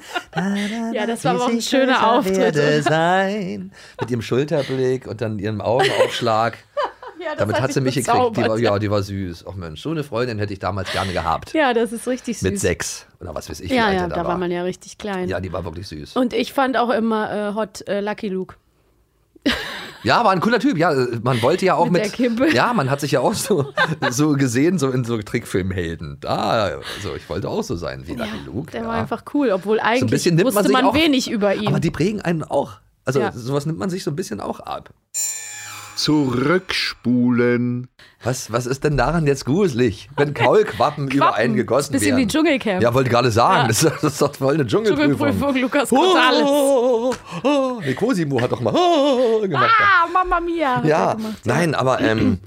Ja, 0.93 1.05
das 1.05 1.23
war 1.23 1.35
aber 1.35 1.45
auch 1.45 1.49
ein 1.49 1.61
schöner 1.61 2.11
Auftritt. 2.13 2.55
sein. 2.83 3.71
Mit 4.01 4.09
ihrem 4.11 4.21
Schulterblick 4.23 5.05
und 5.07 5.21
dann 5.21 5.37
ihrem 5.39 5.61
Augenaufschlag. 5.61 6.57
Ja, 7.19 7.29
das 7.31 7.39
Damit 7.39 7.59
hat 7.61 7.73
sie 7.73 7.81
mich 7.81 7.95
gekriegt. 7.95 8.37
Die 8.37 8.41
war, 8.41 8.57
ja, 8.59 8.79
die 8.79 8.91
war 8.91 9.01
süß. 9.01 9.45
Ach 9.49 9.55
Mensch, 9.55 9.81
so 9.81 9.91
eine 9.91 10.03
Freundin 10.03 10.39
hätte 10.39 10.53
ich 10.53 10.59
damals 10.59 10.91
gerne 10.91 11.13
gehabt. 11.13 11.53
Ja, 11.53 11.73
das 11.73 11.91
ist 11.91 12.07
richtig 12.07 12.39
süß. 12.39 12.49
Mit 12.49 12.59
sechs. 12.59 13.07
Oder 13.19 13.33
was 13.33 13.49
weiß 13.49 13.59
ich, 13.61 13.71
Ja, 13.71 13.91
ja, 13.91 14.07
da 14.07 14.25
war 14.25 14.37
man 14.37 14.51
ja 14.51 14.63
richtig 14.63 14.97
klein. 14.97 15.27
Ja, 15.29 15.39
die 15.39 15.51
war 15.51 15.65
wirklich 15.65 15.87
süß. 15.87 16.15
Und 16.15 16.33
ich 16.33 16.53
fand 16.53 16.77
auch 16.77 16.89
immer 16.89 17.49
äh, 17.51 17.53
Hot 17.55 17.87
äh, 17.87 18.01
Lucky 18.01 18.29
Luke. 18.29 18.55
Ja, 20.03 20.23
war 20.23 20.31
ein 20.31 20.39
cooler 20.39 20.59
Typ. 20.59 20.77
Ja, 20.77 20.93
man 21.23 21.41
wollte 21.41 21.65
ja 21.65 21.75
auch 21.75 21.89
Mit 21.89 22.17
mit. 22.19 22.53
Ja, 22.53 22.73
man 22.73 22.89
hat 22.89 23.01
sich 23.01 23.11
ja 23.11 23.19
auch 23.19 23.33
so, 23.33 23.73
so 24.11 24.33
gesehen, 24.33 24.77
so 24.77 24.89
in 24.91 25.03
so 25.03 25.17
Trickfilmhelden. 25.17 26.17
Da, 26.21 26.79
also 26.95 27.15
ich 27.15 27.27
wollte 27.29 27.49
auch 27.49 27.63
so 27.63 27.75
sein 27.75 28.07
wie 28.07 28.13
Lucky 28.13 28.39
Luke. 28.45 28.71
Der 28.71 28.81
ja. 28.83 28.87
war 28.87 28.95
einfach 28.95 29.23
cool, 29.33 29.51
obwohl 29.51 29.77
so 29.77 29.83
eigentlich 29.83 30.03
ein 30.03 30.09
bisschen 30.09 30.35
nimmt 30.35 30.47
wusste 30.47 30.63
man 30.71 30.83
man 30.83 30.85
auch, 30.85 30.95
wenig 30.95 31.29
über 31.29 31.55
ihn. 31.55 31.67
Aber 31.67 31.79
die 31.79 31.91
prägen 31.91 32.21
einen 32.21 32.43
auch. 32.43 32.73
Also 33.05 33.19
Ja. 33.19 33.31
sowas 33.31 33.65
nimmt 33.65 33.79
man 33.79 33.89
sich 33.89 34.03
so 34.03 34.11
ein 34.11 34.15
bisschen 34.15 34.39
auch 34.39 34.59
ab. 34.59 34.91
Zurückspulen. 35.97 37.87
Was, 38.23 38.51
was 38.51 38.65
ist 38.65 38.83
denn 38.83 38.97
daran 38.97 39.27
jetzt 39.27 39.45
gruselig, 39.45 40.09
wenn 40.17 40.33
Kaulquappen 40.33 41.07
über 41.11 41.35
einen 41.35 41.55
gegossen 41.55 41.91
Bisschen 41.93 42.17
werden? 42.17 42.19
wie 42.19 42.27
Dschungelcamp. 42.27 42.81
Ja, 42.81 42.93
wollte 42.93 43.09
gerade 43.09 43.31
sagen, 43.31 43.61
Ja. 43.63 43.67
das, 43.67 43.83
ist, 43.83 43.93
das 44.03 44.13
ist 44.13 44.21
doch 44.21 44.35
voll 44.35 44.55
eine 44.55 44.65
Dschungelprüfung. 44.65 45.17
Dschungelprüfung, 45.17 45.55
Lukas 45.61 45.89
Gonzales. 45.89 46.43
Oh, 46.45 47.13
oh, 47.43 47.47
oh. 47.47 47.81
Nee, 47.85 47.93
Cosimo 47.93 48.41
hat 48.41 48.51
doch 48.51 48.59
mal 48.61 48.73
oh, 48.75 49.41
gemacht. 49.41 49.73
Ah, 49.79 50.07
Mamma 50.11 50.39
Mia. 50.39 50.81
ja, 50.83 51.13
gemacht, 51.13 51.35
nein, 51.45 51.75
aber 51.75 52.01
ähm, 52.01 52.39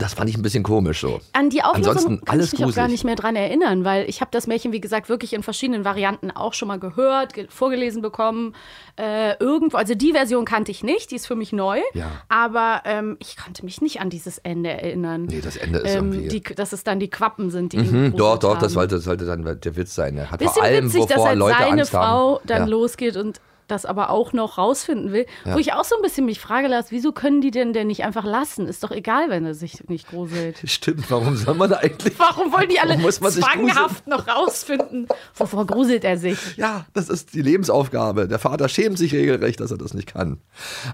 das 0.00 0.14
fand 0.14 0.28
ich 0.30 0.36
ein 0.36 0.42
bisschen 0.42 0.62
komisch 0.64 1.00
so. 1.00 1.20
An 1.32 1.50
die 1.50 1.62
Auflösung 1.62 1.90
Ansonsten 1.92 2.24
kann 2.24 2.34
alles 2.34 2.52
ich 2.52 2.58
mich 2.58 2.60
auch 2.62 2.74
gar 2.74 2.84
gruselig. 2.86 2.90
nicht 2.92 3.04
mehr 3.04 3.14
dran 3.16 3.36
erinnern, 3.36 3.84
weil 3.84 4.08
ich 4.08 4.20
habe 4.20 4.30
das 4.32 4.46
Märchen, 4.46 4.72
wie 4.72 4.80
gesagt, 4.80 5.08
wirklich 5.08 5.32
in 5.32 5.42
verschiedenen 5.42 5.84
Varianten 5.84 6.30
auch 6.30 6.54
schon 6.54 6.68
mal 6.68 6.78
gehört, 6.78 7.34
ge 7.34 7.46
vorgelesen 7.48 8.02
bekommen. 8.02 8.54
Äh, 8.98 9.36
irgendwo, 9.38 9.76
also 9.76 9.94
die 9.94 10.12
Version 10.12 10.44
kannte 10.44 10.70
ich 10.70 10.82
nicht, 10.82 11.10
die 11.10 11.16
ist 11.16 11.26
für 11.26 11.36
mich 11.36 11.52
neu. 11.52 11.78
Ja. 11.94 12.10
Aber 12.28 12.82
ähm, 12.84 13.16
ich 13.20 13.36
konnte 13.36 13.64
mich 13.64 13.80
nicht 13.80 14.00
an 14.00 14.10
dieses 14.10 14.38
Ende 14.38 14.70
erinnern. 14.70 15.24
Nee, 15.26 15.40
das 15.40 15.56
Ende 15.56 15.78
ist 15.80 15.94
ähm, 15.94 16.12
irgendwie- 16.12 16.40
die, 16.40 16.54
dass 16.54 16.72
es 16.72 16.82
dann 16.84 16.98
die 17.00 17.08
Quappen 17.10 17.50
sind, 17.50 17.72
die 17.72 17.78
ihn 17.78 17.90
Hm, 17.90 18.16
doch, 18.16 18.38
doch, 18.38 18.54
das 18.54 18.62
haben. 18.64 18.70
sollte, 18.70 18.98
sollte 18.98 19.24
dann 19.26 19.44
der 19.60 19.76
Witz 19.76 19.94
sein. 19.94 20.16
Er 20.16 20.30
hat 20.30 20.38
Bisschen 20.40 20.54
vor 20.54 20.62
allem, 20.64 20.86
witzig, 20.86 21.06
dass 21.06 21.16
wovor 21.16 21.28
halt 21.28 21.38
Leute 21.38 21.56
seine 21.58 21.70
Angst 21.80 21.90
Frau 21.92 22.34
haben. 22.36 22.46
dann 22.46 22.58
ja. 22.62 22.66
losgeht 22.66 23.16
und 23.16 23.40
das 23.70 23.86
aber 23.86 24.10
auch 24.10 24.32
noch 24.32 24.58
rausfinden 24.58 25.12
will. 25.12 25.26
Ja. 25.44 25.54
Wo 25.54 25.58
ich 25.58 25.72
auch 25.72 25.84
so 25.84 25.96
ein 25.96 26.02
bisschen 26.02 26.26
mich 26.26 26.40
frage, 26.40 26.68
Lars, 26.68 26.86
wieso 26.90 27.12
können 27.12 27.40
die 27.40 27.50
denn 27.50 27.72
denn 27.72 27.86
nicht 27.86 28.04
einfach 28.04 28.24
lassen? 28.24 28.66
Ist 28.66 28.82
doch 28.84 28.90
egal, 28.90 29.30
wenn 29.30 29.44
er 29.46 29.54
sich 29.54 29.88
nicht 29.88 30.08
gruselt. 30.08 30.58
Stimmt, 30.64 31.10
warum 31.10 31.36
soll 31.36 31.54
man 31.54 31.72
eigentlich... 31.72 32.18
Warum 32.18 32.52
wollen 32.52 32.68
die 32.68 32.78
alle 32.80 32.98
muss 32.98 33.20
man 33.20 33.32
zwanghaft 33.32 34.06
noch 34.06 34.26
rausfinden? 34.28 35.06
Wovor 35.34 35.66
gruselt 35.66 36.04
er 36.04 36.18
sich? 36.18 36.38
Ja, 36.56 36.86
das 36.92 37.08
ist 37.08 37.34
die 37.34 37.42
Lebensaufgabe. 37.42 38.28
Der 38.28 38.38
Vater 38.38 38.68
schämt 38.68 38.98
sich 38.98 39.14
regelrecht, 39.14 39.60
dass 39.60 39.70
er 39.70 39.78
das 39.78 39.94
nicht 39.94 40.12
kann. 40.12 40.38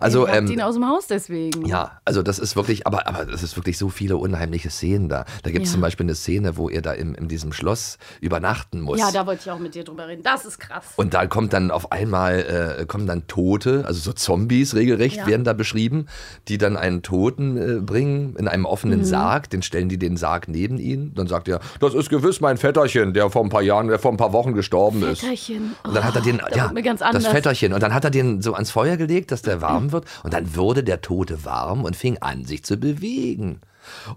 Also, 0.00 0.26
habt 0.28 0.36
ähm, 0.38 0.46
ihn 0.50 0.60
aus 0.62 0.74
dem 0.74 0.88
Haus 0.88 1.06
deswegen. 1.06 1.64
Ja, 1.66 2.00
also 2.04 2.22
das 2.22 2.38
ist 2.38 2.56
wirklich, 2.56 2.86
aber, 2.86 3.06
aber 3.08 3.28
es 3.32 3.42
ist 3.42 3.56
wirklich 3.56 3.78
so 3.78 3.88
viele 3.88 4.16
unheimliche 4.16 4.70
Szenen 4.70 5.08
da. 5.08 5.24
Da 5.42 5.50
gibt 5.50 5.64
es 5.64 5.70
Ja. 5.70 5.74
zum 5.74 5.80
Beispiel 5.82 6.04
eine 6.04 6.14
Szene, 6.14 6.56
wo 6.56 6.68
er 6.68 6.82
da 6.82 6.92
in, 6.92 7.14
in 7.14 7.28
diesem 7.28 7.52
Schloss 7.52 7.98
übernachten 8.20 8.80
muss. 8.80 8.98
Ja, 8.98 9.10
da 9.10 9.26
wollte 9.26 9.42
ich 9.44 9.50
auch 9.50 9.58
mit 9.58 9.74
dir 9.74 9.84
drüber 9.84 10.06
reden. 10.08 10.22
Das 10.22 10.44
ist 10.44 10.58
krass. 10.58 10.84
und 10.96 11.14
da 11.14 11.26
kommt 11.26 11.52
dann 11.52 11.70
auf 11.70 11.92
einmal, 11.92 12.40
äh, 12.40 12.65
kommen 12.86 13.06
dann 13.06 13.26
Tote, 13.26 13.84
also 13.86 14.00
so 14.00 14.12
Zombies 14.12 14.74
regelrecht 14.74 15.16
Ja. 15.18 15.26
werden 15.26 15.44
da 15.44 15.52
beschrieben, 15.52 16.06
die 16.48 16.58
dann 16.58 16.76
einen 16.76 17.02
Toten 17.02 17.56
äh, 17.56 17.80
bringen 17.80 18.34
in 18.36 18.48
einem 18.48 18.64
offenen 18.64 19.00
Mhm. 19.00 19.04
Sarg, 19.04 19.50
den 19.50 19.62
stellen 19.62 19.88
die 19.88 19.98
den 19.98 20.16
Sarg 20.16 20.48
neben 20.48 20.78
ihn. 20.78 21.12
Dann 21.14 21.26
sagt 21.26 21.48
er, 21.48 21.60
das 21.80 21.94
ist 21.94 22.10
gewiss 22.10 22.40
mein 22.40 22.56
Vetterchen, 22.56 23.12
der 23.14 23.30
vor 23.30 23.42
ein 23.44 23.48
paar 23.48 23.62
Jahren, 23.62 23.88
der 23.88 23.98
vor 23.98 24.10
ein 24.10 24.16
paar 24.16 24.32
Wochen 24.32 24.54
gestorben 24.54 25.02
ist. 25.02 25.20
Vetterchen. 25.20 25.74
Und 25.84 25.94
dann 25.94 26.04
hat 26.04 26.14
er 26.16 26.22
den, 26.22 26.40
Oh, 26.40 26.56
ja, 26.56 26.72
das. 27.12 27.26
Vetterchen. 27.26 27.72
Und 27.72 27.82
dann 27.82 27.94
hat 27.94 28.04
er 28.04 28.10
den 28.10 28.42
so 28.42 28.54
ans 28.54 28.70
Feuer 28.70 28.96
gelegt, 28.96 29.30
dass 29.32 29.42
der 29.42 29.60
warm 29.60 29.92
wird. 29.92 30.04
Und 30.24 30.32
dann 30.34 30.54
wurde 30.56 30.82
der 30.84 31.00
Tote 31.00 31.44
warm 31.44 31.84
und 31.84 31.96
fing 31.96 32.18
an, 32.20 32.44
sich 32.44 32.64
zu 32.64 32.76
bewegen. 32.76 33.60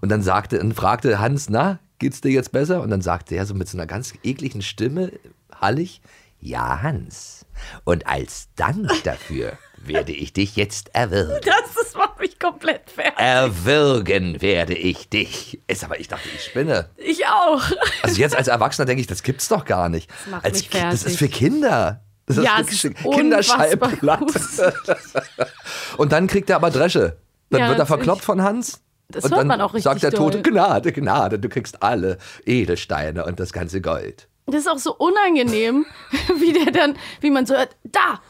Und 0.00 0.08
dann 0.10 0.22
sagte, 0.22 0.60
und 0.60 0.74
fragte 0.74 1.20
Hans, 1.20 1.48
na, 1.48 1.78
geht's 1.98 2.20
dir 2.20 2.30
jetzt 2.30 2.52
besser? 2.52 2.80
Und 2.82 2.90
dann 2.90 3.02
sagte 3.02 3.34
er 3.36 3.46
so 3.46 3.54
mit 3.54 3.68
so 3.68 3.76
einer 3.78 3.86
ganz 3.86 4.12
ekligen 4.24 4.62
Stimme, 4.62 5.12
hallig, 5.60 6.00
ja, 6.40 6.82
Hans. 6.82 7.39
Und 7.84 8.06
als 8.06 8.48
Dank 8.56 8.90
dafür 9.04 9.52
werde 9.82 10.12
ich 10.12 10.32
dich 10.32 10.56
jetzt 10.56 10.94
erwürgen. 10.94 11.38
Das, 11.44 11.74
das 11.74 11.94
macht 11.94 12.18
mich 12.20 12.38
komplett 12.38 12.90
fertig. 12.90 13.18
Erwürgen 13.18 14.40
werde 14.42 14.74
ich 14.74 15.08
dich. 15.08 15.60
Ist 15.66 15.84
aber, 15.84 15.98
ich 16.00 16.08
dachte, 16.08 16.28
ich 16.34 16.44
spinne. 16.44 16.90
Ich 16.96 17.26
auch. 17.26 17.62
Also 18.02 18.20
jetzt 18.20 18.36
als 18.36 18.48
Erwachsener 18.48 18.84
denke 18.86 19.00
ich, 19.00 19.06
das 19.06 19.22
gibt's 19.22 19.48
doch 19.48 19.64
gar 19.64 19.88
nicht. 19.88 20.10
Das 20.10 20.26
macht 20.30 20.44
als 20.44 20.58
mich 20.58 20.70
Kind, 20.70 20.84
das 20.84 21.04
ist 21.04 21.16
fertig. 21.16 21.18
für 21.18 21.28
Kinder. 21.28 22.04
Das 22.26 22.36
ist 22.36 22.44
Ja, 22.44 22.56
für 22.62 22.70
ist 22.70 22.82
Kinder- 22.82 23.38
unfassbar 23.38 23.90
Kinderschallplatt. 23.90 24.20
Und 25.96 26.12
dann 26.12 26.26
kriegt 26.26 26.50
er 26.50 26.56
aber 26.56 26.70
Dresche. 26.70 27.16
Dann 27.50 27.60
Ja, 27.62 27.68
wird 27.68 27.78
er 27.78 27.86
verkloppt 27.86 28.24
von 28.24 28.42
Hans. 28.42 28.80
Das 29.08 29.24
und 29.24 29.30
hört 29.32 29.40
dann 29.40 29.48
man 29.48 29.60
auch 29.60 29.74
richtig 29.74 29.84
sagt 29.84 30.02
der 30.04 30.12
Tote, 30.12 30.40
doll. 30.40 30.52
Gnade, 30.52 30.92
Gnade, 30.92 31.38
du 31.40 31.48
kriegst 31.48 31.82
alle 31.82 32.18
Edelsteine 32.46 33.24
und 33.24 33.40
das 33.40 33.52
ganze 33.52 33.80
Gold. 33.80 34.28
Das 34.50 34.60
ist 34.62 34.68
auch 34.68 34.78
so 34.78 34.94
unangenehm, 34.96 35.86
wie 36.36 36.52
der 36.52 36.72
dann, 36.72 36.96
wie 37.20 37.30
man 37.30 37.46
so 37.46 37.54
hört, 37.54 37.76
da, 37.84 38.20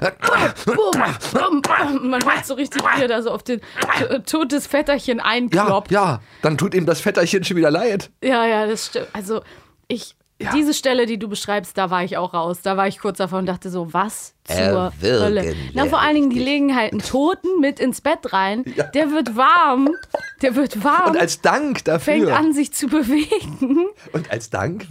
äh, 0.00 0.10
man 2.02 2.24
hört 2.24 2.46
so 2.46 2.54
richtig, 2.54 2.82
wie 2.82 3.02
er 3.02 3.08
da 3.08 3.22
so 3.22 3.30
auf 3.30 3.42
den 3.42 3.60
t- 3.60 4.18
totes 4.26 4.66
Vetterchen 4.66 5.18
Ja, 5.18 5.24
einkloppt. 5.24 5.90
ja, 5.90 6.20
dann 6.42 6.56
tut 6.58 6.74
ihm 6.74 6.86
das 6.86 7.00
Vetterchen 7.00 7.44
schon 7.44 7.56
wieder 7.56 7.70
leid. 7.70 8.10
Ja, 8.22 8.46
ja, 8.46 8.66
das 8.66 8.86
stimmt. 8.86 9.08
Also 9.12 9.42
ich, 9.88 10.14
Ja. 10.38 10.52
diese 10.52 10.74
Stelle, 10.74 11.06
die 11.06 11.18
du 11.18 11.28
beschreibst, 11.28 11.78
da 11.78 11.88
war 11.88 12.04
ich 12.04 12.18
auch 12.18 12.34
raus. 12.34 12.58
Da 12.62 12.76
war 12.76 12.86
ich 12.86 12.98
kurz 12.98 13.16
davor 13.16 13.38
und 13.38 13.46
dachte 13.46 13.70
so, 13.70 13.94
was 13.94 14.34
zur 14.44 14.56
Erwürgen 14.56 15.02
Hölle. 15.24 15.56
Na, 15.72 15.86
vor 15.86 16.00
allen 16.00 16.14
Dingen, 16.14 16.28
die 16.30 16.38
legen 16.40 16.76
halt 16.76 16.92
einen 16.92 17.00
Toten 17.00 17.58
mit 17.60 17.80
ins 17.80 18.02
Bett 18.02 18.34
rein. 18.34 18.62
Der 18.94 19.10
wird 19.12 19.34
warm. 19.34 19.88
Der 20.42 20.54
wird 20.54 20.84
warm. 20.84 21.12
Und 21.12 21.16
als 21.16 21.40
Dank 21.40 21.84
dafür. 21.84 22.12
fängt 22.12 22.28
an, 22.28 22.52
sich 22.52 22.70
zu 22.74 22.86
bewegen. 22.86 23.86
Und 24.12 24.30
als 24.30 24.50
Dank 24.50 24.86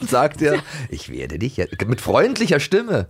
sagt 0.00 0.40
er, 0.42 0.60
ich 0.88 1.10
werde 1.10 1.40
dich 1.40 1.56
jetzt, 1.56 1.74
mit 1.86 2.00
freundlicher 2.00 2.60
Stimme. 2.60 3.08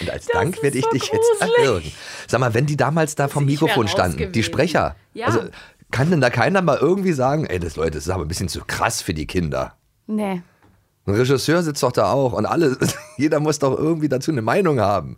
Und 0.00 0.08
als 0.10 0.26
Dank 0.28 0.56
ist 0.56 0.62
werde 0.62 0.78
ich 0.78 0.84
so 0.84 0.90
dich 0.92 1.02
jetzt 1.12 1.30
gruselig. 1.40 1.58
erwürgen. 1.58 1.92
Sag 2.26 2.40
mal, 2.40 2.54
wenn 2.54 2.64
die 2.64 2.78
damals 2.78 3.16
da 3.16 3.28
vom 3.28 3.44
Mikrofon 3.44 3.86
standen, 3.88 4.32
die. 4.32 4.42
Sprecher, 4.42 4.96
Ja. 5.12 5.26
also 5.26 5.40
kann 5.90 6.08
denn 6.10 6.22
da 6.22 6.30
keiner 6.30 6.62
mal 6.62 6.78
irgendwie 6.78 7.12
sagen, 7.12 7.44
ey, 7.44 7.58
das 7.58 7.76
Leute, 7.76 7.92
das 7.98 8.04
ist 8.06 8.10
aber 8.10 8.24
ein 8.24 8.28
bisschen 8.28 8.48
zu 8.48 8.62
krass 8.66 9.02
für 9.02 9.12
die 9.12 9.26
Kinder. 9.26 9.76
Nee. 10.06 10.40
Ein 11.06 11.14
Regisseur 11.14 11.62
sitzt 11.62 11.82
doch 11.82 11.92
da 11.92 12.12
auch 12.12 12.32
und 12.32 12.46
alle, 12.46 12.76
jeder 13.16 13.40
muss 13.40 13.58
doch 13.58 13.76
irgendwie 13.76 14.08
dazu 14.08 14.30
eine 14.30 14.42
Meinung 14.42 14.80
haben. 14.80 15.16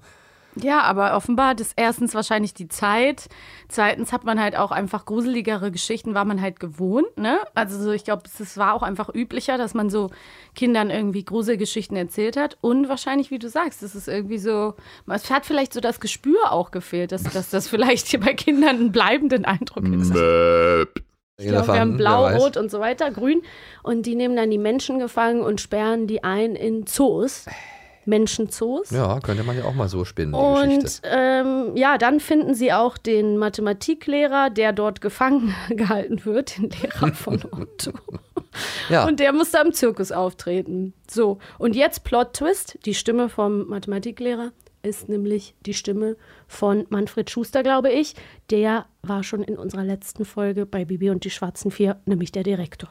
Ja, 0.56 0.82
aber 0.82 1.16
offenbar 1.16 1.56
es 1.58 1.72
erstens 1.74 2.14
wahrscheinlich 2.14 2.54
die 2.54 2.68
Zeit. 2.68 3.28
Zweitens 3.68 4.12
hat 4.12 4.24
man 4.24 4.40
halt 4.40 4.56
auch 4.56 4.70
einfach 4.70 5.04
gruseligere 5.04 5.72
Geschichten, 5.72 6.14
war 6.14 6.24
man 6.24 6.40
halt 6.40 6.60
gewohnt, 6.60 7.16
ne? 7.16 7.38
Also 7.54 7.82
so, 7.82 7.90
ich 7.90 8.04
glaube, 8.04 8.22
es 8.38 8.56
war 8.56 8.74
auch 8.74 8.82
einfach 8.82 9.12
üblicher, 9.12 9.58
dass 9.58 9.74
man 9.74 9.90
so 9.90 10.10
Kindern 10.54 10.90
irgendwie 10.90 11.24
Gruselgeschichten 11.24 11.96
erzählt 11.96 12.36
hat. 12.36 12.56
Und 12.60 12.88
wahrscheinlich, 12.88 13.30
wie 13.30 13.38
du 13.38 13.48
sagst, 13.48 13.82
es 13.82 13.94
ist 13.94 14.06
irgendwie 14.06 14.38
so, 14.38 14.74
es 15.08 15.30
hat 15.30 15.44
vielleicht 15.44 15.72
so 15.72 15.80
das 15.80 15.98
Gespür 15.98 16.52
auch 16.52 16.70
gefehlt, 16.70 17.10
dass, 17.10 17.24
dass 17.24 17.50
das 17.50 17.66
vielleicht 17.68 18.06
hier 18.06 18.20
bei 18.20 18.34
Kindern 18.34 18.76
einen 18.76 18.92
bleibenden 18.92 19.44
Eindruck 19.44 19.84
hinterlässt. 19.84 21.02
Ich 21.36 21.48
glaube, 21.48 21.66
wir 21.66 21.80
haben 21.80 21.96
blau, 21.96 22.24
wer 22.26 22.34
weiß. 22.34 22.42
rot 22.42 22.56
und 22.56 22.70
so 22.70 22.78
weiter, 22.80 23.10
grün. 23.10 23.42
Und 23.82 24.06
die 24.06 24.14
nehmen 24.14 24.36
dann 24.36 24.50
die 24.50 24.58
Menschen 24.58 24.98
gefangen 24.98 25.42
und 25.42 25.60
sperren 25.60 26.06
die 26.06 26.22
ein 26.22 26.54
in 26.54 26.86
Zoos. 26.86 27.46
Menschenzoos. 28.06 28.90
Ja, 28.90 29.18
könnte 29.20 29.44
man 29.44 29.56
ja 29.56 29.64
auch 29.64 29.74
mal 29.74 29.88
so 29.88 30.04
spinnen, 30.04 30.34
Und 30.34 31.00
ähm, 31.04 31.72
ja, 31.74 31.96
dann 31.98 32.20
finden 32.20 32.54
sie 32.54 32.72
auch 32.72 32.98
den 32.98 33.38
Mathematiklehrer, 33.38 34.50
der 34.50 34.72
dort 34.72 35.00
gefangen 35.00 35.54
gehalten 35.70 36.24
wird, 36.24 36.58
den 36.58 36.70
Lehrer 36.70 37.14
von 37.14 37.42
Otto. 37.50 37.92
Ja. 38.88 39.06
Und 39.06 39.20
der 39.20 39.32
muss 39.32 39.50
da 39.50 39.62
im 39.62 39.72
Zirkus 39.72 40.12
auftreten. 40.12 40.92
So, 41.10 41.38
und 41.58 41.74
jetzt 41.74 42.04
Plot-Twist: 42.04 42.78
Die 42.84 42.94
Stimme 42.94 43.28
vom 43.28 43.66
Mathematiklehrer 43.68 44.52
ist 44.84 45.08
nämlich 45.08 45.54
die 45.66 45.74
Stimme 45.74 46.16
von 46.46 46.86
Manfred 46.90 47.30
Schuster, 47.30 47.62
glaube 47.62 47.90
ich. 47.90 48.14
Der 48.50 48.86
war 49.02 49.22
schon 49.22 49.42
in 49.42 49.56
unserer 49.56 49.84
letzten 49.84 50.24
Folge 50.24 50.66
bei 50.66 50.84
Bibi 50.84 51.10
und 51.10 51.24
die 51.24 51.30
Schwarzen 51.30 51.70
Vier, 51.70 51.96
nämlich 52.06 52.32
der 52.32 52.42
Direktor. 52.42 52.90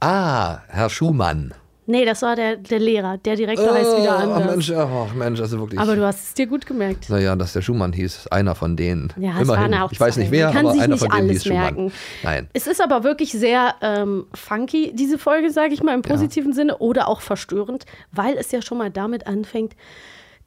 Ah, 0.00 0.60
Herr 0.68 0.90
Schumann. 0.90 1.54
Nee, 1.90 2.04
das 2.04 2.20
war 2.20 2.36
der, 2.36 2.56
der 2.56 2.80
Lehrer. 2.80 3.16
Der 3.16 3.34
Direktor 3.34 3.72
heißt 3.72 3.96
wieder 3.96 4.16
Ach 4.18 4.22
anders. 4.22 4.44
Mensch, 4.46 4.70
ach 4.72 5.14
Mensch, 5.14 5.40
also 5.40 5.58
wirklich. 5.58 5.80
Aber 5.80 5.96
du 5.96 6.04
hast 6.04 6.22
es 6.22 6.34
dir 6.34 6.46
gut 6.46 6.66
gemerkt. 6.66 7.08
naja, 7.08 7.34
dass 7.34 7.54
der 7.54 7.62
Schumann 7.62 7.94
hieß, 7.94 8.26
einer 8.26 8.54
von 8.54 8.76
denen. 8.76 9.10
Ja, 9.16 9.36
es 9.36 9.48
Immerhin. 9.48 9.72
waren 9.72 9.74
auch 9.82 9.90
ich 9.90 9.98
weiß 9.98 10.18
nicht 10.18 10.30
wer, 10.30 10.48
Man 10.48 10.54
kann 10.54 10.66
aber 10.66 10.72
sich 10.74 10.82
einer 10.82 10.94
nicht 10.94 11.00
von 11.00 11.08
denen 11.10 11.22
alles 11.30 11.32
hieß 11.32 11.44
Schumann. 11.44 11.62
merken. 11.62 11.92
Nein. 12.22 12.48
Es 12.52 12.66
ist 12.66 12.82
aber 12.82 13.04
wirklich 13.04 13.32
sehr 13.32 13.74
ähm, 13.80 14.26
funky, 14.34 14.92
diese 14.94 15.16
Folge, 15.16 15.50
sage 15.50 15.72
ich 15.72 15.82
mal, 15.82 15.94
im 15.94 16.02
positiven 16.02 16.52
Sinne, 16.52 16.76
oder 16.76 17.08
auch 17.08 17.22
verstörend, 17.22 17.86
weil 18.12 18.36
es 18.36 18.52
ja 18.52 18.60
schon 18.60 18.76
mal 18.76 18.90
damit 18.90 19.26
anfängt, 19.26 19.74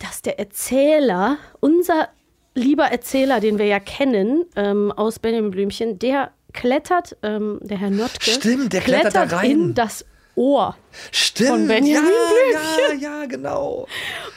dass 0.01 0.21
der 0.21 0.39
Erzähler, 0.39 1.37
unser 1.59 2.09
lieber 2.53 2.85
Erzähler, 2.85 3.39
den 3.39 3.57
wir 3.57 3.65
ja 3.65 3.79
kennen 3.79 4.45
ähm, 4.55 4.91
aus 4.91 5.19
Benjamin 5.19 5.51
Blümchen, 5.51 5.99
der 5.99 6.31
klettert, 6.53 7.15
ähm, 7.23 7.59
der 7.61 7.77
Herr 7.77 7.89
Notke, 7.89 8.19
Stimmt, 8.19 8.73
der 8.73 8.81
klettert 8.81 9.15
da 9.15 9.23
rein. 9.23 9.51
in 9.51 9.73
das 9.73 10.05
Ohr. 10.35 10.75
Stimmt. 11.11 11.49
Von 11.49 11.67
Benjamin 11.67 12.09
ja, 12.53 12.93
ja, 12.93 12.93
ja, 12.93 13.25
genau. 13.25 13.87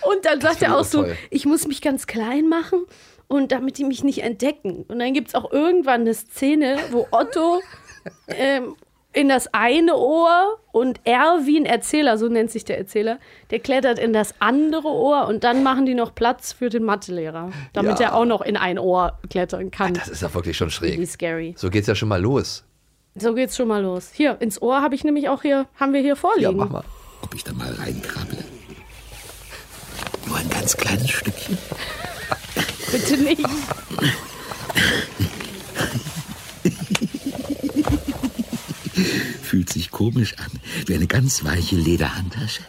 Und 0.03 0.24
dann 0.24 0.40
sagt 0.40 0.59
finde 0.59 0.74
er 0.74 0.79
auch 0.79 0.85
so, 0.85 1.03
toll. 1.03 1.16
ich 1.31 1.46
muss 1.46 1.66
mich 1.66 1.81
ganz 1.81 2.07
klein 2.07 2.48
machen 2.48 2.85
und 3.27 3.53
damit 3.53 3.79
die 3.79 3.85
mich 3.85 4.05
nicht 4.05 4.22
entdecken. 4.22 4.85
Und 4.88 4.98
dann 4.98 5.12
gibt 5.12 5.29
es 5.29 5.35
auch 5.35 5.50
irgendwann 5.50 6.03
eine 6.03 6.14
Szene, 6.14 6.79
wo 6.90 7.09
Otto 7.11 7.61
ähm, 8.29 8.77
in 9.14 9.29
das 9.29 9.53
eine 9.55 9.96
Ohr 9.96 10.59
und 10.72 11.00
Erwin, 11.05 11.66
Erzähler, 11.66 12.18
so 12.18 12.29
nennt 12.29 12.50
sich 12.50 12.64
der 12.64 12.79
Erzähler, 12.79 13.18
der 13.50 13.61
klettert 13.61 13.98
in 13.98 14.12
das 14.12 14.35
andere 14.40 14.88
Ohr 14.88 15.27
und 15.29 15.44
dann 15.44 15.62
machen 15.62 15.87
die 15.87 15.94
noch 15.94 16.14
Platz 16.14 16.53
für 16.53 16.68
den 16.68 16.83
Mathelehrer, 16.85 17.50
damit 17.72 18.00
Ja. 18.00 18.07
er 18.07 18.14
auch 18.16 18.24
noch 18.24 18.42
in 18.42 18.57
ein 18.57 18.79
Ohr 18.79 19.18
klettern 19.31 19.70
kann. 19.70 19.94
Das 19.94 20.09
ist 20.09 20.22
ja 20.22 20.35
wirklich 20.35 20.57
schon 20.57 20.68
Wie 20.68 20.72
schräg. 20.72 21.09
scary. 21.09 21.55
So 21.57 21.70
geht's 21.70 21.87
ja 21.87 21.94
schon 21.94 22.09
mal 22.09 22.20
los. 22.20 22.64
So 23.16 23.33
geht's 23.35 23.57
schon 23.57 23.68
mal 23.68 23.81
los. 23.83 24.11
Hier, 24.12 24.37
ins 24.40 24.61
Ohr 24.61 24.83
habe 24.83 24.96
ich 24.96 25.05
nämlich 25.05 25.29
auch 25.29 25.42
hier, 25.42 25.66
haben 25.77 25.92
wir 25.92 26.00
hier 26.00 26.09
Ja, 26.11 26.16
vorliegen. 26.16 26.57
mach 26.57 26.68
mal. 26.70 26.85
Ob 27.22 27.33
ich 27.35 27.44
da 27.44 27.53
mal 27.53 27.72
reinkrabble? 27.72 28.38
Nur 30.27 30.37
ein 30.38 30.50
ganz 30.50 30.77
kleines 30.77 31.11
Stückchen. 31.11 31.57
Bitte 32.90 33.16
nicht. 33.18 33.44
Fühlt 39.55 39.71
sich 39.71 39.93
komisch 39.93 40.35
an, 40.38 40.51
wie 40.87 40.97
eine 40.97 41.07
ganz 41.07 41.45
weiche 41.45 41.77
Lederhandtasche. 41.77 42.62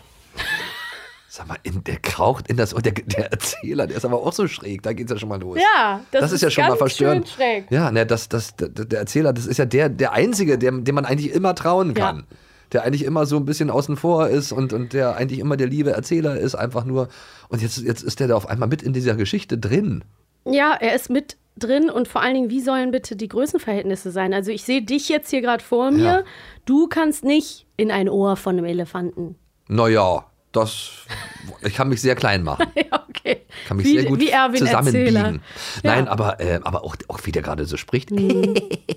Sag 1.27 1.47
mal, 1.47 1.57
in, 1.63 1.83
der 1.83 1.97
kraucht 1.97 2.47
in 2.47 2.57
das 2.57 2.75
Ohr. 2.75 2.81
Der, 2.83 2.91
der 2.91 3.31
Erzähler, 3.31 3.87
der 3.87 3.97
ist 3.97 4.05
aber 4.05 4.21
auch 4.21 4.33
so 4.33 4.47
schräg. 4.47 4.83
Da 4.83 4.93
geht's 4.93 5.09
ja 5.09 5.17
schon 5.17 5.29
mal 5.29 5.41
los. 5.41 5.57
Ja, 5.57 6.01
das, 6.11 6.21
Das, 6.21 6.31
ist 6.33 6.41
ja 6.41 6.51
schon 6.51 6.65
mal 6.65 6.67
ganz 6.67 6.77
verstörend. 6.77 7.27
Schön 7.27 7.37
schräg. 7.37 7.71
Ja, 7.71 7.89
ne, 7.89 8.05
das, 8.05 8.29
das, 8.29 8.55
der, 8.55 8.69
der 8.69 8.99
Erzähler, 8.99 9.33
das 9.33 9.47
ist 9.47 9.57
ja 9.57 9.65
der, 9.65 9.89
der 9.89 10.11
Einzige, 10.11 10.59
dem, 10.59 10.83
dem 10.83 10.93
man 10.93 11.05
eigentlich 11.05 11.33
immer 11.33 11.55
trauen 11.55 11.95
kann. 11.95 12.17
Ja. 12.17 12.37
Der 12.73 12.83
eigentlich 12.83 13.03
immer 13.03 13.25
so 13.25 13.37
ein 13.37 13.45
bisschen 13.45 13.71
außen 13.71 13.97
vor 13.97 14.27
ist 14.27 14.51
und, 14.51 14.71
und 14.71 14.93
der 14.93 15.15
eigentlich 15.15 15.39
immer 15.39 15.57
der 15.57 15.65
liebe 15.65 15.89
Erzähler 15.89 16.37
ist, 16.37 16.53
einfach 16.53 16.85
nur. 16.85 17.09
Und 17.49 17.63
jetzt, 17.63 17.79
jetzt 17.79 18.03
ist 18.03 18.19
der 18.19 18.27
da 18.27 18.35
auf 18.35 18.47
einmal 18.47 18.69
mit 18.69 18.83
in 18.83 18.93
dieser 18.93 19.15
Geschichte 19.15 19.57
drin. 19.57 20.03
Ja, 20.45 20.77
er 20.79 20.93
ist 20.93 21.09
mit 21.09 21.35
drin 21.57 21.89
und 21.89 22.07
vor 22.07 22.21
allen 22.21 22.33
Dingen, 22.33 22.49
wie 22.49 22.61
sollen 22.61 22.91
bitte 22.91 23.15
die 23.15 23.27
Größenverhältnisse 23.27 24.11
sein? 24.11 24.33
Also 24.33 24.51
ich 24.51 24.63
sehe 24.63 24.81
dich 24.81 25.09
jetzt 25.09 25.29
hier 25.29 25.41
gerade 25.41 25.63
vor 25.63 25.91
mir. 25.91 26.03
Ja. 26.03 26.23
Du 26.65 26.87
kannst 26.87 27.23
nicht 27.23 27.65
in 27.77 27.91
ein 27.91 28.09
Ohr 28.09 28.35
von 28.35 28.57
einem 28.57 28.65
Elefanten. 28.65 29.35
Naja, 29.67 30.25
das. 30.51 31.05
Ich 31.63 31.73
kann 31.75 31.89
mich 31.89 32.01
sehr 32.01 32.15
klein 32.15 32.43
machen. 32.43 32.65
ja, 32.75 33.03
okay. 33.09 33.41
Kann 33.67 33.77
mich 33.77 33.85
wie, 33.87 33.93
sehr 33.99 34.05
gut 34.05 34.19
wie 34.19 34.29
Erwin 34.29 34.57
zusammenbiegen. 34.59 35.15
Erzähler. 35.15 35.39
Nein, 35.83 36.05
Ja. 36.05 36.11
aber, 36.11 36.39
äh, 36.39 36.59
aber 36.63 36.83
auch, 36.83 36.95
auch 37.07 37.19
wie 37.23 37.31
der 37.31 37.41
gerade 37.41 37.65
so 37.65 37.77
spricht. 37.77 38.11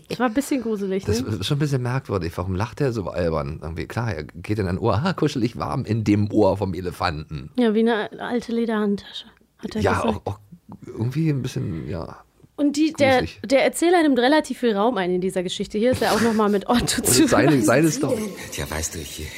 Das 0.08 0.18
war 0.20 0.26
ein 0.30 0.34
bisschen 0.34 0.62
gruselig, 0.62 1.04
Das 1.04 1.20
ne? 1.22 1.28
ist 1.36 1.46
schon 1.46 1.58
ein 1.58 1.60
bisschen 1.60 1.82
merkwürdig. 1.82 2.32
Warum 2.36 2.56
lacht 2.56 2.80
er 2.80 2.92
so 2.92 3.08
albern? 3.08 3.60
Irgendwie, 3.62 3.86
klar, 3.86 4.14
er 4.14 4.24
geht 4.24 4.58
in 4.58 4.66
ein 4.66 4.78
Ohr, 4.78 5.00
ah, 5.04 5.12
kuschelig 5.12 5.58
warm 5.58 5.84
in 5.84 6.02
dem 6.02 6.32
Ohr 6.32 6.56
vom 6.56 6.72
Elefanten. 6.74 7.50
Ja, 7.56 7.74
wie 7.74 7.80
eine 7.80 8.10
alte 8.20 8.50
Lederhandtasche, 8.52 9.26
hat 9.58 9.76
er 9.76 9.82
Ja, 9.82 9.92
gesagt. 10.00 10.26
auch, 10.26 10.32
auch 10.32 10.38
irgendwie 10.86 11.28
ein 11.28 11.42
bisschen, 11.42 11.86
ja. 11.88 12.16
Und 12.58 12.72
die, 12.72 12.92
der, 12.92 13.24
der 13.44 13.62
Erzähler 13.62 14.02
nimmt 14.02 14.18
relativ 14.18 14.58
viel 14.58 14.76
Raum 14.76 14.96
ein 14.96 15.14
in 15.14 15.20
dieser 15.20 15.44
Geschichte. 15.44 15.78
Hier 15.78 15.92
ist 15.92 16.02
er 16.02 16.12
auch 16.12 16.20
noch 16.20 16.34
mal 16.34 16.48
mit 16.48 16.68
Otto 16.68 17.00
zu. 17.02 17.28
Seine, 17.28 17.62
seine 17.62 17.88
Story. 17.88 18.30
Tja, 18.50 18.68
weißt 18.68 18.96
du, 18.96 18.98
ich. 18.98 19.20
Ihre 19.20 19.28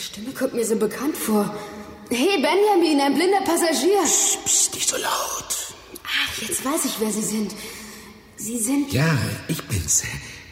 Stimme 0.00 0.30
kommt 0.30 0.54
mir 0.54 0.64
so 0.64 0.76
bekannt 0.76 1.16
vor. 1.16 1.52
Hey, 2.10 2.40
Benjamin, 2.40 3.00
ein 3.00 3.14
blinder 3.14 3.40
Passagier. 3.44 4.00
Psst, 4.04 4.72
nicht 4.76 4.88
so 4.88 4.96
laut. 4.98 5.74
Ach, 6.04 6.42
jetzt 6.42 6.64
weiß 6.64 6.84
ich, 6.84 7.00
wer 7.00 7.10
Sie 7.10 7.22
sind. 7.22 7.52
Sie 8.36 8.58
sind... 8.58 8.92
Ja, 8.92 9.18
ich 9.48 9.62
bin's. 9.64 10.04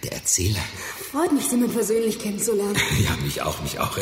Der 0.02 0.14
Erzähler. 0.14 0.64
Freut 1.12 1.30
mich, 1.32 1.44
Sie 1.44 1.56
mal 1.56 1.68
persönlich 1.68 2.18
kennenzulernen. 2.18 2.76
Ja, 3.04 3.16
mich 3.22 3.42
auch, 3.42 3.62
mich 3.62 3.78
auch. 3.78 3.96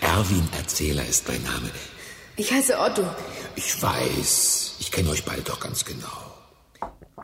Erwin 0.00 0.48
Erzähler 0.56 1.06
ist 1.06 1.28
mein 1.28 1.42
Name. 1.42 1.70
Ich 2.36 2.50
heiße 2.50 2.78
Otto. 2.80 3.04
Ich 3.56 3.82
weiß. 3.82 4.76
Ich 4.80 4.90
kenne 4.90 5.10
euch 5.10 5.24
beide 5.24 5.42
doch 5.42 5.60
ganz 5.60 5.84
genau. 5.84 6.27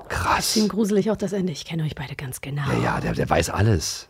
Krass. 0.09 0.55
Bisschen 0.55 0.69
gruselig 0.69 1.11
auch 1.11 1.17
das 1.17 1.33
Ende. 1.33 1.53
Ich 1.53 1.65
kenne 1.65 1.85
euch 1.85 1.95
beide 1.95 2.15
ganz 2.15 2.41
genau. 2.41 2.63
Ja, 2.71 2.83
ja, 2.83 3.01
der, 3.01 3.13
der 3.13 3.29
weiß 3.29 3.51
alles. 3.51 4.09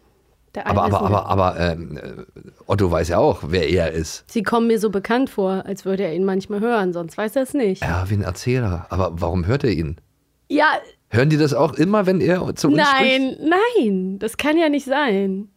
Der 0.55 0.69
Aber, 0.69 0.85
aber, 0.85 1.01
aber, 1.03 1.27
aber 1.27 1.61
ähm, 1.61 1.97
äh, 1.97 2.51
Otto 2.67 2.91
weiß 2.91 3.09
ja 3.09 3.19
auch, 3.19 3.41
wer 3.47 3.69
er 3.69 3.91
ist. 3.91 4.25
Sie 4.31 4.43
kommen 4.43 4.69
mir 4.69 4.79
so 4.79 4.91
bekannt 4.91 5.31
vor, 5.31 5.65
als 5.67 5.85
würde 5.85 6.05
er 6.05 6.15
ihn 6.15 6.25
manchmal 6.25 6.61
hören, 6.61 6.93
sonst 6.93 7.19
weiß 7.19 7.35
er 7.37 7.43
es 7.43 7.55
nicht. 7.55 7.83
Ja, 7.83 8.09
wie 8.09 8.15
ein 8.15 8.23
Erzähler. 8.23 8.87
Aber 8.91 9.21
warum 9.21 9.47
hört 9.47 9.65
er 9.65 9.71
ihn? 9.71 9.97
Ja, 10.49 10.79
Hören 11.15 11.31
die 11.31 11.37
das 11.37 11.55
auch 11.55 11.75
immer, 11.75 12.07
wenn 12.07 12.21
er 12.21 12.39
zu 12.57 12.69
uns 12.69 12.83
spricht? 12.83 13.39
nein, 13.39 13.51
nein, 13.77 14.19
das 14.19 14.37
kann 14.37 14.59
ja 14.59 14.69
nicht 14.69 14.85
sein. 14.85 15.49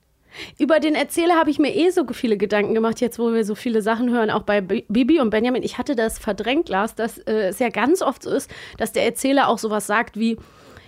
Über 0.58 0.80
den 0.80 0.96
Erzähler 0.96 1.36
habe 1.36 1.50
ich 1.50 1.60
mir 1.60 1.76
eh 1.76 1.90
so 1.90 2.06
viele 2.12 2.38
Gedanken 2.38 2.74
gemacht, 2.74 3.02
jetzt 3.02 3.20
wo 3.20 3.34
wir 3.34 3.44
so 3.46 3.56
viele 3.56 3.82
Sachen 3.82 4.10
hören, 4.12 4.30
auch 4.30 4.44
bei 4.44 4.62
Bi- 4.62 4.86
Bibi 4.88 5.20
und 5.20 5.30
Benjamin. 5.30 5.64
Ich 5.64 5.78
hatte 5.78 5.96
das 5.96 6.20
verdrängt, 6.20 6.70
Lars, 6.70 6.96
dass 6.96 7.18
äh, 7.20 7.48
es 7.50 7.60
ja 7.60 7.70
ganz 7.70 8.02
oft 8.02 8.24
so 8.24 8.32
ist, 8.32 8.50
dass 8.78 8.92
der 8.92 9.06
Erzähler 9.06 9.48
auch 9.50 9.58
sowas 9.58 9.88
sagt 9.88 10.18
wie, 10.20 10.38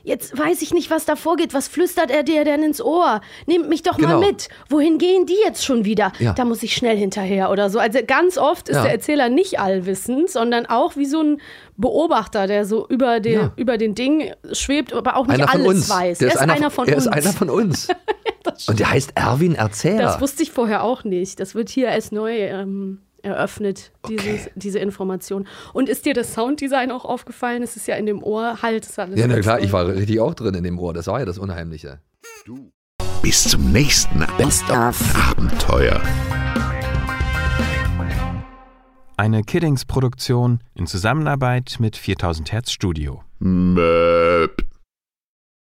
jetzt 0.04 0.38
weiß 0.38 0.62
ich 0.62 0.74
nicht, 0.74 0.90
was 0.90 1.06
da 1.06 1.16
vorgeht, 1.16 1.54
was 1.54 1.68
flüstert 1.68 2.12
er 2.12 2.24
dir 2.24 2.44
denn 2.46 2.64
ins 2.64 2.82
Ohr? 2.82 3.22
Nehmt 3.46 3.70
mich 3.70 3.84
doch 3.84 3.98
Genau. 3.98 4.20
mal 4.20 4.28
mit. 4.28 4.50
Wohin 4.70 4.98
gehen 4.98 5.26
die 5.26 5.38
jetzt 5.46 5.64
schon 5.66 5.86
wieder? 5.86 6.12
Ja. 6.20 6.34
Da 6.34 6.46
muss 6.46 6.64
ich 6.64 6.74
schnell 6.76 6.98
hinterher 6.98 7.50
oder 7.52 7.70
so. 7.70 7.80
Also 7.80 8.00
ganz 8.06 8.38
oft 8.38 8.70
ist 8.70 8.76
Ja. 8.78 8.84
der 8.84 8.92
Erzähler 8.94 9.30
nicht 9.30 9.60
allwissend, 9.60 10.30
sondern 10.30 10.66
auch 10.66 10.96
wie 10.96 11.06
so 11.06 11.22
ein 11.22 11.42
Beobachter, 11.78 12.48
der 12.48 12.66
so 12.66 12.88
über, 12.88 13.20
den, 13.20 13.34
Ja. 13.40 13.54
über 13.56 13.78
den 13.78 13.96
Ding 13.96 14.32
schwebt, 14.52 14.94
aber 14.94 15.16
auch 15.16 15.28
nicht 15.28 15.36
Einer 15.42 15.50
alles 15.50 15.90
weiß. 15.90 16.18
Der 16.20 16.28
er 16.30 16.34
ist 16.36 16.40
einer, 16.42 16.70
von 16.72 16.88
er 16.88 16.96
uns. 16.96 17.06
ist 17.06 17.12
einer 17.12 17.32
von 17.34 17.50
uns. 17.50 17.88
Und 18.68 18.80
der 18.80 18.92
heißt 18.92 19.12
Erwin 19.16 19.56
Erzähler. 19.56 20.04
Das 20.04 20.22
wusste 20.22 20.44
ich 20.44 20.52
vorher 20.52 20.84
auch 20.84 21.04
nicht. 21.04 21.40
Das 21.40 21.56
wird 21.56 21.70
hier 21.70 21.88
erst 21.88 22.12
neu 22.12 22.36
ähm, 22.36 23.00
eröffnet, 23.24 23.92
dieses, 24.08 24.50
diese 24.56 24.80
Information. 24.80 25.48
Und 25.74 25.90
ist 25.90 26.06
dir 26.06 26.14
das 26.14 26.34
Sounddesign 26.34 26.92
auch 26.92 27.06
aufgefallen? 27.06 27.64
Es 27.64 27.76
ist 27.76 27.88
ja 27.88 27.96
in 27.96 28.06
dem 28.06 28.24
Ohr, 28.24 28.62
halt, 28.62 28.86
ist 28.86 29.00
alles 29.00 29.20
ja, 29.20 29.28
na 29.28 29.40
klar, 29.40 29.58
toll. 29.58 29.66
ich 29.66 29.74
war 29.74 29.88
richtig 29.88 30.20
auch 30.20 30.34
drin 30.34 30.56
in 30.56 30.64
dem 30.64 30.80
Ohr. 30.80 30.94
Das 30.94 31.08
war 31.08 31.20
ja 31.20 31.26
das 31.26 31.38
Unheimliche. 31.38 32.00
Bis 33.22 33.44
zum 33.44 33.72
nächsten 33.72 34.26
Best 34.38 34.70
of 34.70 34.98
Abenteuer. 35.30 36.02
Eine 39.18 39.44
Kiddings-Produktion 39.44 40.62
in 40.76 40.88
Zusammenarbeit 40.88 41.76
mit 41.80 41.98
4000 41.98 42.54
Hertz 42.54 42.72
Studio. 42.72 43.22
Möp. 43.40 44.69